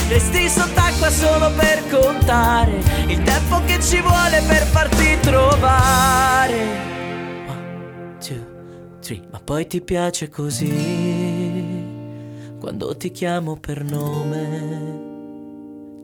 Resti 0.08 0.48
sott'acqua 0.48 1.10
solo 1.10 1.52
per 1.52 1.84
contare 1.89 2.72
il 3.08 3.22
tempo 3.24 3.62
che 3.66 3.82
ci 3.82 4.00
vuole 4.00 4.41
per 4.48 4.66
farti 4.66 5.20
trovare. 5.20 6.97
Three. 9.08 9.22
Ma 9.32 9.39
poi 9.39 9.66
ti 9.68 9.80
piace 9.80 10.28
così 10.28 10.70
quando 12.60 12.97
ti 12.97 13.10
chiamo 13.12 13.55
per 13.55 13.82
nome. 13.86 15.07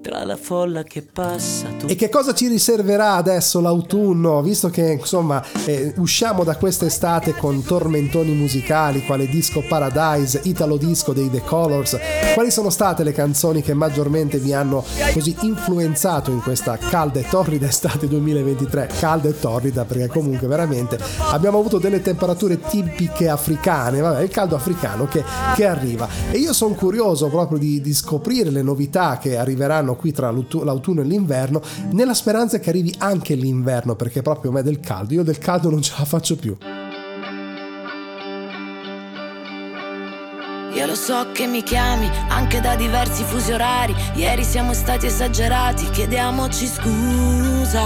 Tra 0.04 0.26
la 0.26 0.36
folla 0.36 0.84
che 0.84 1.02
passa 1.02 1.70
tu 1.80 1.86
E 1.88 1.96
che 1.96 2.10
cosa 2.10 2.34
ci 2.34 2.50
riserverà 2.50 3.14
adesso 3.14 3.62
l'autunno, 3.62 4.42
visto 4.42 4.70
che 4.70 4.98
insomma 5.00 5.42
eh, 5.64 5.94
usciamo 5.96 6.44
da 6.44 6.58
quest'estate 6.58 7.36
con 7.36 7.64
tormentoni 7.64 8.34
musicali 8.34 9.06
quale 9.06 9.28
Disco 9.28 9.64
Paradise, 9.66 10.42
Italo 10.44 10.76
Disco 10.76 11.14
dei 11.14 11.30
The 11.30 11.42
Colors, 11.44 11.98
quali 12.34 12.52
sono 12.52 12.70
state 12.70 13.06
le 13.06 13.14
canzoni 13.14 13.62
che 13.62 13.74
maggiormente 13.74 14.40
vi 14.40 14.52
hanno 14.52 14.84
così 15.14 15.38
influenzato 15.44 16.32
in 16.32 16.42
questa 16.42 16.78
calda 16.78 17.22
e 17.22 17.26
torrida 17.30 17.68
estate 17.68 18.06
2023? 18.10 18.90
Calda 19.00 19.30
e 19.30 19.40
torrida 19.40 19.86
perché 19.86 20.08
comunque 20.08 20.48
veramente 20.48 21.00
abbiamo 21.32 21.60
avuto 21.60 21.78
delle 21.78 22.02
temperature 22.02 22.60
tipiche 22.60 23.30
africane, 23.30 24.02
vabbè 24.02 24.22
il 24.22 24.30
caldo 24.30 24.56
africano 24.56 25.06
che, 25.06 25.24
che 25.56 25.66
arriva 25.66 26.10
e 26.30 26.40
io 26.40 26.52
sono 26.52 26.74
curioso 26.74 27.30
proprio 27.30 27.58
di, 27.58 27.80
di 27.80 27.94
scoprire 27.94 28.50
le 28.50 28.64
novità 28.64 29.18
che 29.18 29.38
arriveranno 29.38 29.92
qui 29.96 30.12
tra 30.12 30.32
l'autu- 30.32 30.64
l'autunno 30.64 31.02
e 31.02 31.06
l'inverno, 31.06 31.62
nella 31.92 32.14
speranza 32.14 32.60
che 32.60 32.70
arrivi 32.70 32.94
anche 32.98 33.36
l'inverno, 33.36 33.96
perché 33.96 34.22
proprio 34.22 34.52
a 34.52 34.56
me 34.56 34.64
del 34.64 34.80
caldo, 34.80 35.14
io 35.14 35.24
del 35.24 35.38
caldo 35.38 35.70
non 35.70 35.82
ce 35.82 35.94
la 35.98 36.06
faccio 36.06 36.36
più. 36.36 36.58
Io 40.76 40.88
lo 40.88 40.96
so 40.96 41.28
che 41.34 41.46
mi 41.46 41.62
chiami 41.62 42.10
anche 42.30 42.60
da 42.60 42.76
diversi 42.76 43.24
fusi 43.24 43.52
orari. 43.52 43.96
Ieri 44.16 44.44
siamo 44.44 44.74
stati 44.74 45.06
esagerati, 45.06 45.88
chiediamoci 45.92 46.66
scusa. 46.66 47.82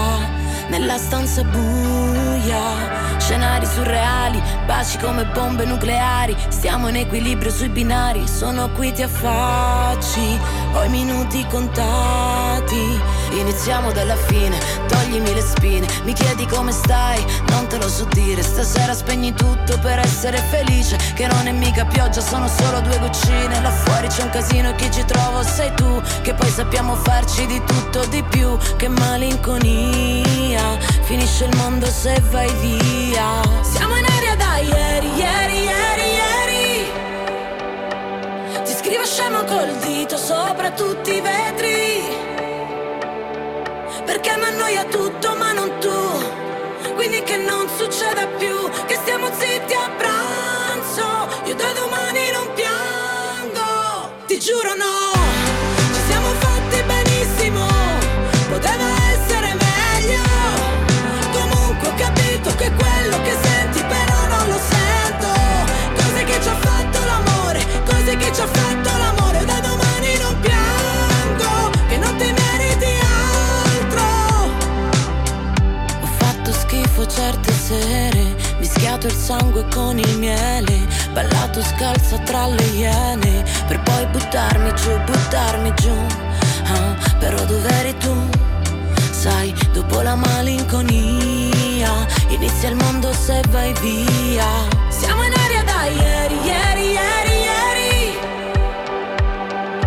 Nella 0.70 0.96
stanza 0.96 1.44
buia, 1.44 3.18
scenari 3.18 3.66
surreali, 3.66 4.42
baci 4.66 4.98
come 4.98 5.26
bombe 5.26 5.66
nucleari. 5.66 6.34
Stiamo 6.48 6.88
in 6.88 6.96
equilibrio 6.96 7.50
sui 7.50 7.68
binari, 7.68 8.26
sono 8.26 8.70
qui 8.70 8.90
ti 8.92 9.02
affacci. 9.02 10.38
Ho 10.74 10.84
i 10.84 10.88
minuti 10.88 11.44
contati. 11.48 13.00
Iniziamo 13.30 13.92
dalla 13.92 14.16
fine, 14.16 14.58
toglimi 14.88 15.34
le 15.34 15.40
spine. 15.40 15.86
Mi 16.04 16.12
chiedi 16.12 16.46
come 16.46 16.72
stai, 16.72 17.24
non 17.50 17.66
te 17.66 17.78
lo 17.78 17.88
so 17.88 18.06
dire. 18.12 18.42
Stasera 18.42 18.94
spegni 18.94 19.32
tutto 19.34 19.78
per 19.78 19.98
essere 19.98 20.38
felice. 20.50 20.96
Che 21.14 21.26
non 21.26 21.46
è 21.46 21.52
mica 21.52 21.84
pioggia, 21.84 22.20
sono 22.20 22.48
solo 22.48 22.80
due 22.80 22.98
goccine. 22.98 23.60
Là 23.60 23.70
fuori 23.70 24.08
c'è 24.08 24.22
un 24.22 24.30
casino 24.30 24.70
e 24.70 24.74
chi 24.76 24.90
ci 24.90 25.04
trovo 25.04 25.42
sei 25.42 25.72
tu. 25.74 26.02
Che 26.22 26.34
poi 26.34 26.50
sappiamo 26.50 26.94
farci 26.94 27.46
di 27.46 27.62
tutto 27.64 28.04
di 28.06 28.22
più. 28.22 28.56
Che 28.76 28.88
malinconia. 28.88 30.78
Finisce 31.02 31.44
il 31.44 31.56
mondo 31.56 31.86
se 31.86 32.20
vai 32.30 32.52
via. 32.60 33.40
Siamo 33.62 33.97
scrivo 38.88 39.44
col 39.44 39.70
dito 39.78 40.16
sopra 40.16 40.70
tutti 40.70 41.14
i 41.14 41.20
vetri. 41.20 42.02
Perché 44.06 44.36
mi 44.38 44.44
annoia 44.44 44.84
tutto 44.84 45.36
ma 45.36 45.52
non 45.52 45.78
tu. 45.78 46.94
Quindi 46.94 47.22
che 47.22 47.36
non 47.36 47.68
succeda 47.76 48.26
più 48.38 48.56
Che 48.86 48.94
stiamo 48.94 49.26
zitti 49.32 49.74
a 49.74 49.90
pranzo. 49.96 51.28
Io 51.44 51.54
da 51.54 51.72
domani 51.72 52.30
non 52.30 52.52
piango 52.54 54.24
Ti 54.26 54.38
giuro 54.38 54.74
no 54.74 55.07
il 79.08 79.14
sangue 79.14 79.66
con 79.74 79.98
il 79.98 80.18
miele 80.18 80.86
Ballato 81.12 81.62
scalza 81.62 82.18
tra 82.18 82.46
le 82.46 82.64
iene 82.74 83.44
Per 83.66 83.80
poi 83.82 84.06
buttarmi 84.06 84.72
giù, 84.74 84.96
buttarmi 85.04 85.72
giù 85.74 85.96
ah, 86.64 86.94
Però 87.18 87.44
dov'eri 87.44 87.96
tu? 87.98 88.14
Sai, 89.10 89.52
dopo 89.72 90.00
la 90.00 90.14
malinconia 90.14 92.06
Inizia 92.28 92.68
il 92.68 92.76
mondo 92.76 93.12
se 93.12 93.42
vai 93.48 93.72
via. 93.80 94.46
Siamo 94.90 95.24
in 95.24 95.32
aria 95.32 95.62
da 95.64 95.84
ieri, 95.86 96.34
ieri, 96.44 96.90
ieri, 96.92 97.34
ieri. 97.48 98.18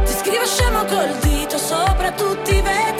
Ti 0.03 0.13
scrivo 0.13 0.45
scemo 0.45 0.83
col 0.85 1.17
dito 1.21 1.57
sopra 1.57 2.11
tutti 2.11 2.55
i 2.55 2.61
veri. 2.61 2.90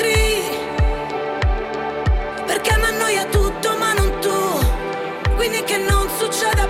che 5.60 5.78
non 5.78 6.08
succeda 6.18 6.61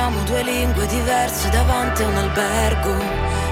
parliamo 0.00 0.24
due 0.24 0.42
lingue 0.42 0.86
diverse 0.86 1.50
davanti 1.50 2.02
a 2.02 2.06
un 2.06 2.16
albergo. 2.16 2.96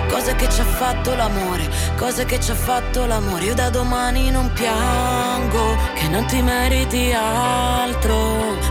Cosa 0.09 0.35
che 0.35 0.49
ci 0.49 0.61
ha 0.61 0.65
fatto 0.65 1.15
l'amore, 1.15 1.69
cosa 1.97 2.25
che 2.25 2.41
ci 2.41 2.51
ha 2.51 2.55
fatto 2.55 3.05
l'amore. 3.05 3.45
Io 3.45 3.55
da 3.55 3.69
domani 3.69 4.31
non 4.31 4.51
piango, 4.55 5.77
che 5.95 6.09
non 6.09 6.25
ti 6.25 6.41
meriti 6.41 7.13
altro, 7.13 8.15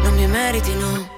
non 0.02 0.16
mi 0.16 0.26
meriti 0.26 0.74
no. 0.74 1.17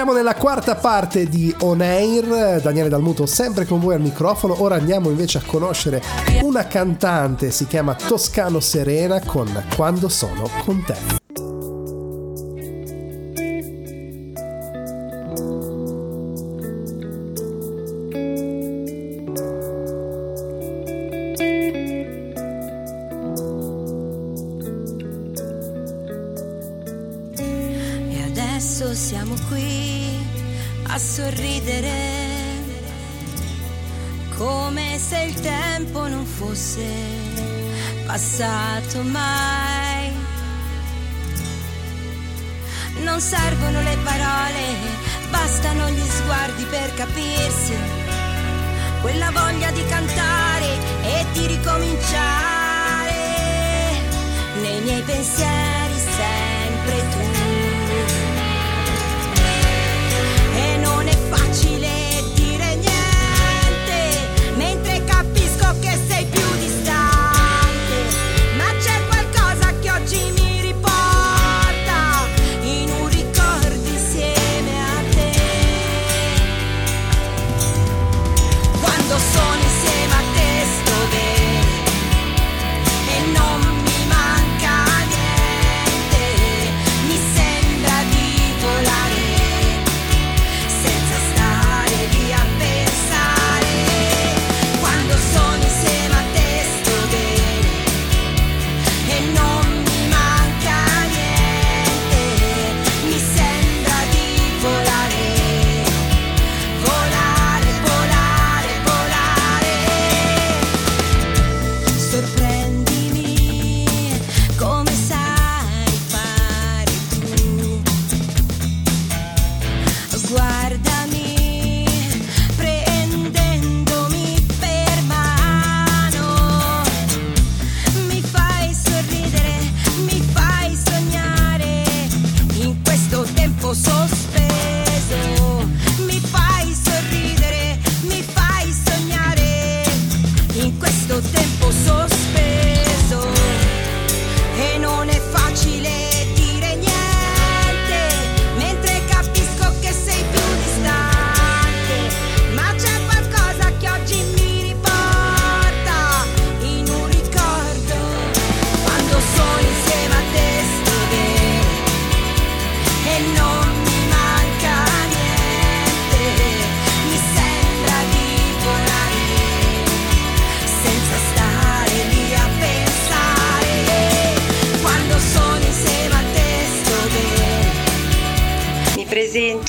Entriamo 0.00 0.18
nella 0.18 0.34
quarta 0.40 0.76
parte 0.76 1.28
di 1.28 1.54
On 1.58 1.82
Air, 1.82 2.62
Daniele 2.62 2.88
Dalmuto 2.88 3.26
sempre 3.26 3.66
con 3.66 3.80
voi 3.80 3.96
al 3.96 4.00
microfono, 4.00 4.62
ora 4.62 4.76
andiamo 4.76 5.10
invece 5.10 5.36
a 5.36 5.42
conoscere 5.44 6.02
una 6.40 6.66
cantante, 6.66 7.50
si 7.50 7.66
chiama 7.66 7.94
Toscano 7.94 8.60
Serena 8.60 9.20
con 9.20 9.46
Quando 9.76 10.08
sono 10.08 10.48
con 10.64 10.82
te. 10.86 11.39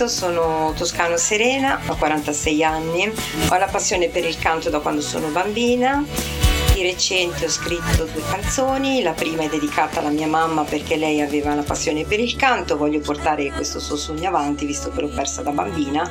Presento, 0.01 0.07
sono 0.07 0.73
Toscano 0.75 1.17
Serena, 1.17 1.79
ho 1.87 1.95
46 1.95 2.63
anni, 2.63 3.11
ho 3.49 3.57
la 3.57 3.67
passione 3.67 4.07
per 4.07 4.25
il 4.25 4.37
canto 4.37 4.69
da 4.69 4.79
quando 4.79 5.01
sono 5.01 5.27
bambina. 5.29 6.40
Recente 6.82 7.45
ho 7.45 7.49
scritto 7.49 8.05
due 8.11 8.23
canzoni, 8.29 9.03
la 9.03 9.11
prima 9.11 9.43
è 9.43 9.47
dedicata 9.47 9.99
alla 9.99 10.09
mia 10.09 10.27
mamma 10.27 10.63
perché 10.63 10.95
lei 10.95 11.21
aveva 11.21 11.53
la 11.53 11.61
passione 11.61 12.05
per 12.05 12.19
il 12.19 12.36
canto, 12.36 12.75
voglio 12.75 12.99
portare 12.99 13.51
questo 13.51 13.79
suo 13.79 13.95
sogno 13.95 14.27
avanti 14.27 14.65
visto 14.65 14.89
che 14.89 15.01
l'ho 15.01 15.09
persa 15.09 15.43
da 15.43 15.51
bambina 15.51 16.09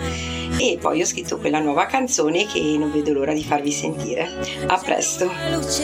e 0.57 0.79
poi 0.81 1.01
ho 1.03 1.07
scritto 1.07 1.39
quella 1.39 1.59
nuova 1.59 1.87
canzone 1.87 2.47
che 2.47 2.61
non 2.79 2.93
vedo 2.93 3.12
l'ora 3.12 3.33
di 3.33 3.43
farvi 3.43 3.73
sentire. 3.73 4.29
A 4.66 4.79
presto! 4.79 5.31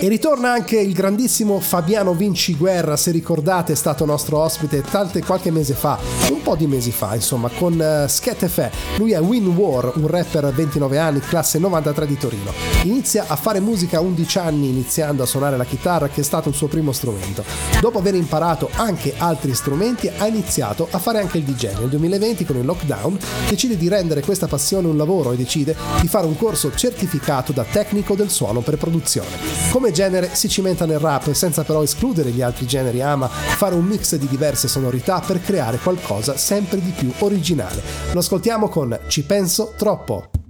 E 0.00 0.08
ritorna 0.08 0.52
anche 0.52 0.78
il 0.78 0.92
grandissimo 0.92 1.58
Fabiano 1.60 2.14
Vinci 2.14 2.54
Guerra, 2.54 2.96
se 2.96 3.10
ricordate 3.10 3.72
è 3.72 3.76
stato 3.76 4.04
nostro 4.04 4.38
ospite 4.38 4.82
tante 4.82 5.22
qualche 5.22 5.50
mese 5.50 5.74
fa, 5.74 5.98
un 6.30 6.42
po' 6.42 6.54
di 6.54 6.66
mesi 6.66 6.92
fa 6.92 7.14
insomma, 7.14 7.48
con 7.48 7.72
uh, 7.72 8.06
Sket 8.06 8.46
Fe. 8.46 8.70
Lui 8.98 9.12
è 9.12 9.20
Win 9.20 9.46
War, 9.48 9.92
un 9.96 10.06
rapper 10.06 10.52
29 10.52 10.98
anni, 10.98 11.20
classe 11.20 11.58
93 11.58 12.06
di 12.06 12.16
Torino. 12.16 12.52
Inizia 12.82 13.24
a 13.26 13.36
fare 13.36 13.60
musica 13.60 13.98
a 13.98 14.00
11 14.00 14.38
anni 14.38 14.75
iniziando 14.76 15.22
a 15.22 15.26
suonare 15.26 15.56
la 15.56 15.64
chitarra 15.64 16.08
che 16.08 16.20
è 16.20 16.24
stato 16.24 16.48
il 16.50 16.54
suo 16.54 16.68
primo 16.68 16.92
strumento. 16.92 17.44
Dopo 17.80 17.98
aver 17.98 18.14
imparato 18.14 18.68
anche 18.74 19.14
altri 19.16 19.54
strumenti 19.54 20.08
ha 20.08 20.26
iniziato 20.26 20.86
a 20.90 20.98
fare 20.98 21.20
anche 21.20 21.38
il 21.38 21.44
DJ. 21.44 21.78
Nel 21.78 21.88
2020 21.88 22.44
con 22.44 22.56
il 22.56 22.64
lockdown 22.64 23.18
decide 23.48 23.76
di 23.76 23.88
rendere 23.88 24.22
questa 24.22 24.46
passione 24.46 24.86
un 24.86 24.96
lavoro 24.96 25.32
e 25.32 25.36
decide 25.36 25.74
di 26.00 26.08
fare 26.08 26.26
un 26.26 26.36
corso 26.36 26.72
certificato 26.74 27.52
da 27.52 27.64
tecnico 27.64 28.14
del 28.14 28.30
suono 28.30 28.60
per 28.60 28.76
produzione. 28.76 29.28
Come 29.70 29.92
genere 29.92 30.30
si 30.34 30.48
cimenta 30.48 30.86
nel 30.86 30.98
rap 30.98 31.32
senza 31.32 31.64
però 31.64 31.82
escludere 31.82 32.30
gli 32.30 32.42
altri 32.42 32.66
generi, 32.66 33.02
ama 33.02 33.28
fare 33.28 33.74
un 33.74 33.84
mix 33.84 34.16
di 34.16 34.28
diverse 34.28 34.68
sonorità 34.68 35.20
per 35.20 35.40
creare 35.40 35.78
qualcosa 35.78 36.36
sempre 36.36 36.80
di 36.80 36.90
più 36.90 37.12
originale. 37.18 37.82
Lo 38.12 38.18
ascoltiamo 38.18 38.68
con 38.68 38.98
Ci 39.08 39.24
penso 39.24 39.72
troppo. 39.76 40.45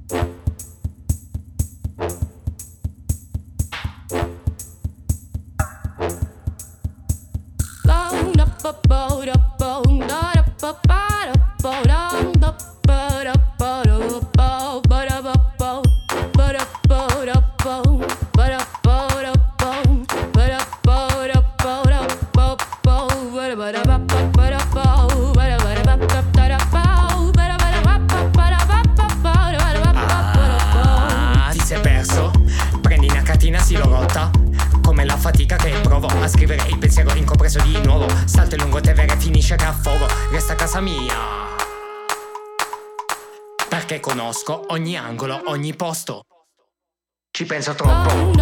Scrivere 36.47 36.69
il 36.69 36.79
pensiero 36.79 37.13
incompreso 37.15 37.61
di 37.61 37.77
nuovo. 37.83 38.07
Salto 38.25 38.55
il 38.55 38.61
lungotevere 38.61 39.13
e 39.13 39.17
finisce 39.17 39.57
che 39.57 39.65
affogo 39.65 40.07
Resta 40.31 40.53
a 40.53 40.57
casa 40.57 40.81
mia. 40.81 41.15
Perché 43.69 43.99
conosco 43.99 44.65
ogni 44.69 44.97
angolo, 44.97 45.43
ogni 45.47 45.75
posto. 45.75 46.23
Ci 47.31 47.45
penso 47.45 47.75
troppo 47.75 48.35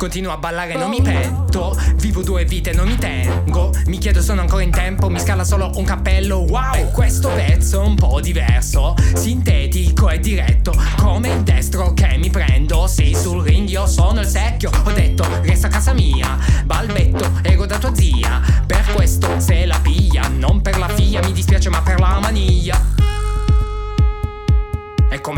Continuo 0.00 0.32
a 0.32 0.38
ballare, 0.38 0.76
non 0.76 0.88
mi 0.88 1.02
pento. 1.02 1.78
Vivo 1.96 2.22
due 2.22 2.46
vite, 2.46 2.72
non 2.72 2.88
mi 2.88 2.96
tengo. 2.96 3.70
Mi 3.84 3.98
chiedo 3.98 4.22
sono 4.22 4.40
ancora 4.40 4.62
in 4.62 4.70
tempo. 4.70 5.10
Mi 5.10 5.20
scala 5.20 5.44
solo 5.44 5.70
un 5.74 5.84
cappello. 5.84 6.38
Wow, 6.38 6.90
questo 6.90 7.28
pezzo 7.28 7.82
è 7.82 7.84
un 7.84 7.96
po' 7.96 8.18
diverso. 8.22 8.94
Sintetico 9.14 10.08
e 10.08 10.18
diretto 10.18 10.72
Come 10.96 11.28
il 11.28 11.42
destro 11.42 11.92
che 11.92 12.16
mi 12.16 12.30
prendo. 12.30 12.86
Sì, 12.86 13.14
sul 13.14 13.44
ring 13.44 13.68
io 13.68 13.86
sono 13.86 14.20
il 14.20 14.26
secchio. 14.26 14.70
Ho 14.70 14.90
detto, 14.90 15.22
resta 15.42 15.66
a 15.66 15.70
casa 15.70 15.92
mia. 15.92 16.34
Balbetto, 16.64 17.32
ego 17.42 17.66
da 17.66 17.76
tua 17.76 17.94
zia. 17.94 18.40
Per 18.66 18.94
questo 18.94 19.38
se 19.38 19.66
la 19.66 19.78
piglia 19.82 20.28
Non 20.28 20.62
per 20.62 20.78
la 20.78 20.88
figlia, 20.88 21.20
mi 21.20 21.32
dispiace 21.32 21.68
ma 21.68 21.82
per 21.82 22.00
la 22.00 22.18
maniglia. 22.18 22.80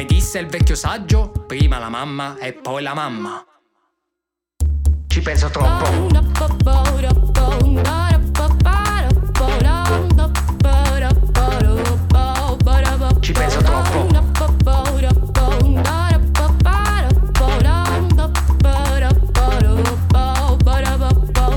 Disse 0.07 0.39
il 0.39 0.47
vecchio 0.47 0.77
saggio, 0.77 1.33
prima 1.47 1.79
la 1.79 1.89
mamma 1.89 2.39
e 2.39 2.53
poi 2.53 2.83
la 2.83 2.95
mamma. 2.95 3.52
Ci 5.13 5.21
penso 5.21 5.51
troppo. 5.51 6.09
Ci 13.21 13.33
penso 13.33 13.61
troppo. 13.61 14.07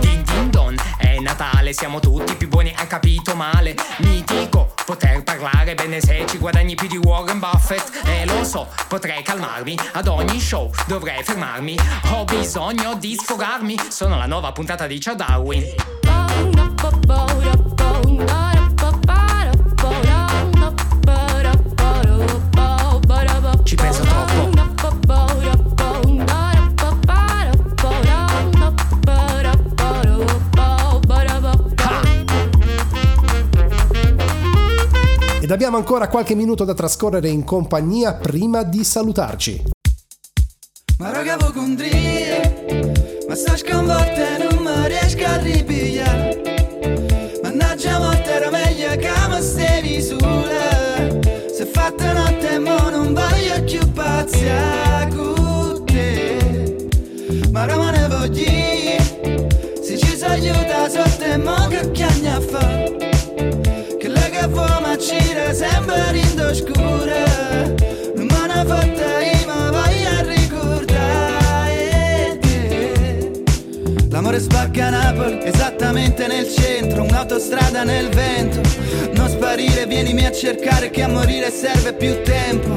Din 0.02 0.24
din 0.24 0.50
don, 0.50 0.76
è 0.98 1.18
Natale, 1.20 1.72
siamo 1.72 2.02
tutti 2.02 2.36
più 2.36 2.50
buoni, 2.50 2.74
hai 2.76 2.88
capito 2.88 3.36
male. 3.38 3.76
Mitico, 4.00 4.65
poter 4.86 5.24
parlare 5.24 5.74
bene 5.74 6.00
se 6.00 6.26
ci 6.28 6.38
guadagni 6.38 6.76
più 6.76 6.88
di 6.88 6.98
Warren 6.98 7.40
Buffett. 7.40 8.02
E 8.06 8.26
lo 8.26 8.44
so, 8.44 8.68
potrei 8.88 9.24
calmarmi, 9.24 9.78
ad 9.94 10.08
ogni 10.08 10.40
show 10.40 10.72
dovrei 10.88 11.24
fermarmi. 11.24 11.76
Ho 12.12 12.24
bisogno 12.24 12.96
di 12.96 13.16
sfogarmi, 13.16 13.76
sono 13.90 14.18
la 14.18 14.28
nuova 14.28 14.52
puntata 14.52 14.88
di 14.88 15.00
Ciao 15.00 15.16
Darwin. 15.16 15.64
Abbiamo 35.66 35.84
ancora 35.84 36.08
qualche 36.10 36.36
minuto 36.36 36.64
da 36.64 36.76
trascorrere 36.76 37.28
in 37.28 37.44
compagnia 37.44 38.14
prima 38.14 38.62
di 38.62 38.84
salutarci. 38.84 39.64
Ma 41.00 41.12
raga 41.12 41.38
voi 41.38 41.54
condrie 41.54 43.26
Ma 43.28 43.34
sta 43.34 43.58
sconvolta 43.58 44.36
e 44.36 44.44
non 44.44 44.64
mi 44.64 44.88
riesco 44.88 45.26
a 45.26 45.38
ripigliare. 45.38 47.40
Mannaggia 47.42 47.98
morte 47.98 48.30
era 48.30 48.52
meglio 48.52 48.96
che 48.96 49.10
mi 49.28 49.42
stavi 49.42 50.04
sola 50.04 51.20
Se 51.52 51.66
fatta 51.66 52.14
notte 52.14 52.60
mo 52.60 52.90
non 52.92 53.16
voglio 53.16 53.64
più 53.64 53.92
pazzia 53.92 55.08
con 55.16 55.84
te. 55.86 56.88
Ma 57.52 57.64
ora 57.64 57.78
me 57.78 57.92
ne 57.92 58.08
voglio 58.08 59.02
Se 59.82 59.98
ci 59.98 60.16
si 60.16 60.24
aiuta 60.24 60.88
sotto 60.90 61.40
mo 61.44 61.68
che 61.70 61.90
chiagna 61.90 62.40
fa? 62.40 62.68
Che 62.68 62.68
che 62.68 62.85
gira 65.06 65.54
sempre 65.54 66.18
in 66.18 66.52
scura. 66.54 67.24
Non 68.16 68.26
me 68.26 68.48
ne 68.48 68.66
fotta 68.66 69.22
io 69.22 69.46
ma 69.46 69.70
voglio 69.70 70.14
ricordare. 70.34 71.92
L'amore 74.10 74.40
spacca 74.40 74.90
Napoli, 74.90 75.44
esattamente 75.44 76.26
nel 76.28 76.48
centro 76.50 77.04
Un'autostrada 77.04 77.84
nel 77.84 78.10
vento. 78.10 78.62
Non 79.14 79.30
sparire, 79.30 79.86
vienimi 79.86 80.26
a 80.26 80.32
cercare 80.32 80.90
che 80.90 81.04
a 81.04 81.08
morire 81.08 81.52
serve 81.52 81.94
più 81.94 82.24
tempo. 82.24 82.74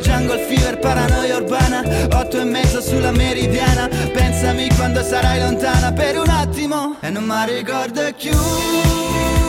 Jungle 0.00 0.38
fever, 0.38 0.78
paranoia 0.78 1.36
urbana 1.36 1.82
Otto 2.12 2.40
e 2.40 2.44
mezzo 2.44 2.82
sulla 2.82 3.10
meridiana. 3.10 3.88
Pensami 4.12 4.68
quando 4.76 5.02
sarai 5.02 5.40
lontana 5.40 5.92
per 5.92 6.18
un 6.18 6.28
attimo 6.28 6.96
E 7.00 7.10
non 7.10 7.24
mi 7.24 7.44
ricordo 7.46 8.02
più 8.16 9.39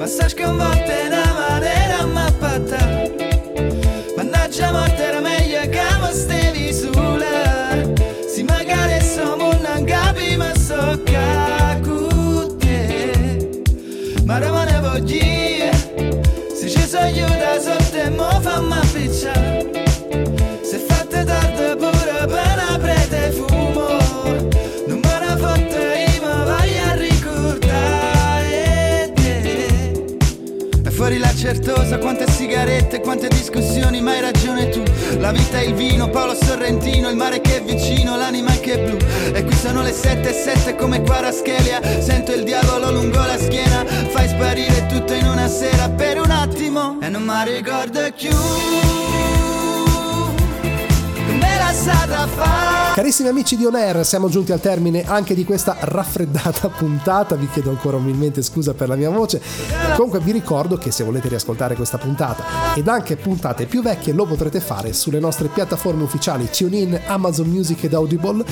Ma 0.07 0.13
sta 0.13 0.29
sconvolta 0.29 1.01
in 1.01 1.13
una 1.13 1.33
maniera 1.33 2.07
mappata 2.07 3.11
Mannaggia 4.17 4.71
morte 4.71 5.03
era 5.03 5.19
meglio 5.19 5.69
che 5.69 5.83
mi 6.01 6.13
stavi 6.13 6.73
sola 6.73 7.83
Si 8.33 8.45
magari 8.45 9.03
siamo 9.03 9.51
non 9.55 9.85
capi 9.85 10.37
ma 10.37 10.55
so 10.57 11.03
che 11.03 11.81
con 11.83 12.57
te 12.57 13.63
Ma 14.23 14.39
me 14.39 14.65
ne 14.71 14.81
voglio 14.81 15.75
Se 16.55 16.69
ci 16.69 16.87
si 16.87 16.97
aiuta 16.97 17.59
sotto 17.59 18.11
mo 18.13 18.41
fammi 18.41 18.75
appicciare 18.75 19.46
certosa, 31.37 31.99
quante 31.99 32.29
sigarette, 32.31 33.01
quante 33.01 33.29
discussioni, 33.29 34.01
ma 34.01 34.13
hai 34.13 34.21
ragione 34.21 34.71
tu. 34.71 34.83
La 35.19 35.33
vita 35.33 35.59
è 35.59 35.65
il 35.65 35.75
vino, 35.75 36.09
Paolo 36.09 36.35
Sorrentino, 36.35 37.11
il 37.11 37.17
mare 37.17 37.41
che 37.41 37.59
è 37.59 37.63
vicino, 37.63 38.17
l'anima 38.17 38.53
che 38.53 38.73
è 38.73 38.85
blu. 38.85 38.97
E 39.33 39.45
qui 39.45 39.55
sono 39.55 39.83
le 39.83 39.93
sette 39.93 40.31
e 40.31 40.33
sette 40.33 40.75
come 40.77 41.03
Quaraschelia. 41.03 42.01
Sento 42.01 42.33
il 42.33 42.43
diavolo 42.43 42.91
lungo 42.91 43.19
la 43.19 43.39
schiena, 43.39 43.85
fai 43.85 44.29
sparire 44.29 44.87
tutto 44.87 45.13
in 45.13 45.27
una 45.27 45.47
sera 45.49 45.91
per 45.91 46.19
un 46.19 46.31
attimo. 46.31 46.99
E 47.03 47.09
non 47.09 47.23
mi 47.23 47.55
ricordo 47.55 48.01
più. 48.17 49.36
Carissimi 52.95 53.29
amici 53.29 53.59
di 53.59 53.67
On 53.67 53.75
Air, 53.75 54.07
siamo 54.07 54.31
giunti 54.31 54.53
al 54.53 54.61
termine 54.61 55.05
anche 55.07 55.35
di 55.35 55.45
questa 55.45 55.77
raffreddata 55.79 56.69
puntata. 56.69 57.35
Vi 57.35 57.47
chiedo 57.51 57.69
ancora 57.69 57.99
umilmente 57.99 58.41
scusa 58.41 58.73
per 58.73 58.89
la 58.89 58.97
mia 58.97 59.11
voce. 59.11 59.43
Comunque 59.95 60.21
vi 60.21 60.33
ricordo 60.33 60.79
che 60.79 60.91
se 60.91 61.05
volete 61.05 61.29
riascoltare 61.29 61.75
questa 61.77 61.99
puntata 61.99 62.75
ed 62.75 62.89
anche 62.89 63.17
puntate 63.17 63.67
più 63.67 63.83
vecchie 63.83 64.15
lo 64.15 64.25
potrete 64.25 64.61
fare 64.61 64.95
sulle 64.95 65.19
nostre 65.19 65.49
piattaforme 65.49 66.05
ufficiali 66.05 66.49
TuneIn, 66.51 67.03
Amazon 67.07 67.49
Music 67.49 67.85
ed 67.85 67.93
Audible. 67.93 68.43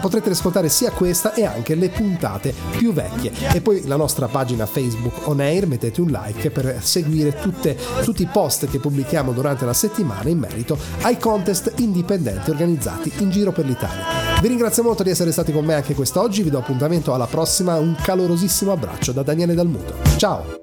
Potrete 0.00 0.30
ascoltare 0.30 0.70
sia 0.70 0.90
questa 0.90 1.34
e 1.34 1.44
anche 1.44 1.74
le 1.74 1.90
puntate 1.90 2.54
più 2.70 2.94
vecchie. 2.94 3.32
E 3.52 3.60
poi 3.60 3.86
la 3.86 3.96
nostra 3.96 4.28
pagina 4.28 4.64
Facebook 4.64 5.28
On 5.28 5.40
Air, 5.40 5.66
mettete 5.66 6.00
un 6.00 6.08
like 6.08 6.50
per 6.50 6.78
seguire 6.80 7.38
tutte- 7.38 7.76
tutti 8.02 8.22
i 8.22 8.28
post 8.32 8.66
che 8.68 8.78
pubblichiamo 8.78 9.32
durante 9.32 9.66
la 9.66 9.74
settimana 9.74 10.30
in 10.30 10.38
merito 10.38 10.78
ai 11.02 11.18
contest 11.18 11.70
indipendenti 11.76 12.52
organizzati 12.54 13.12
in 13.18 13.30
giro 13.30 13.52
per 13.52 13.66
l'Italia. 13.66 14.40
Vi 14.40 14.48
ringrazio 14.48 14.82
molto 14.82 15.02
di 15.02 15.10
essere 15.10 15.32
stati 15.32 15.52
con 15.52 15.64
me 15.64 15.74
anche 15.74 15.94
quest'oggi, 15.94 16.42
vi 16.42 16.50
do 16.50 16.58
appuntamento 16.58 17.12
alla 17.12 17.26
prossima, 17.26 17.76
un 17.76 17.94
calorosissimo 18.00 18.72
abbraccio 18.72 19.12
da 19.12 19.22
Daniele 19.22 19.54
Dalmuto. 19.54 19.94
Ciao! 20.16 20.58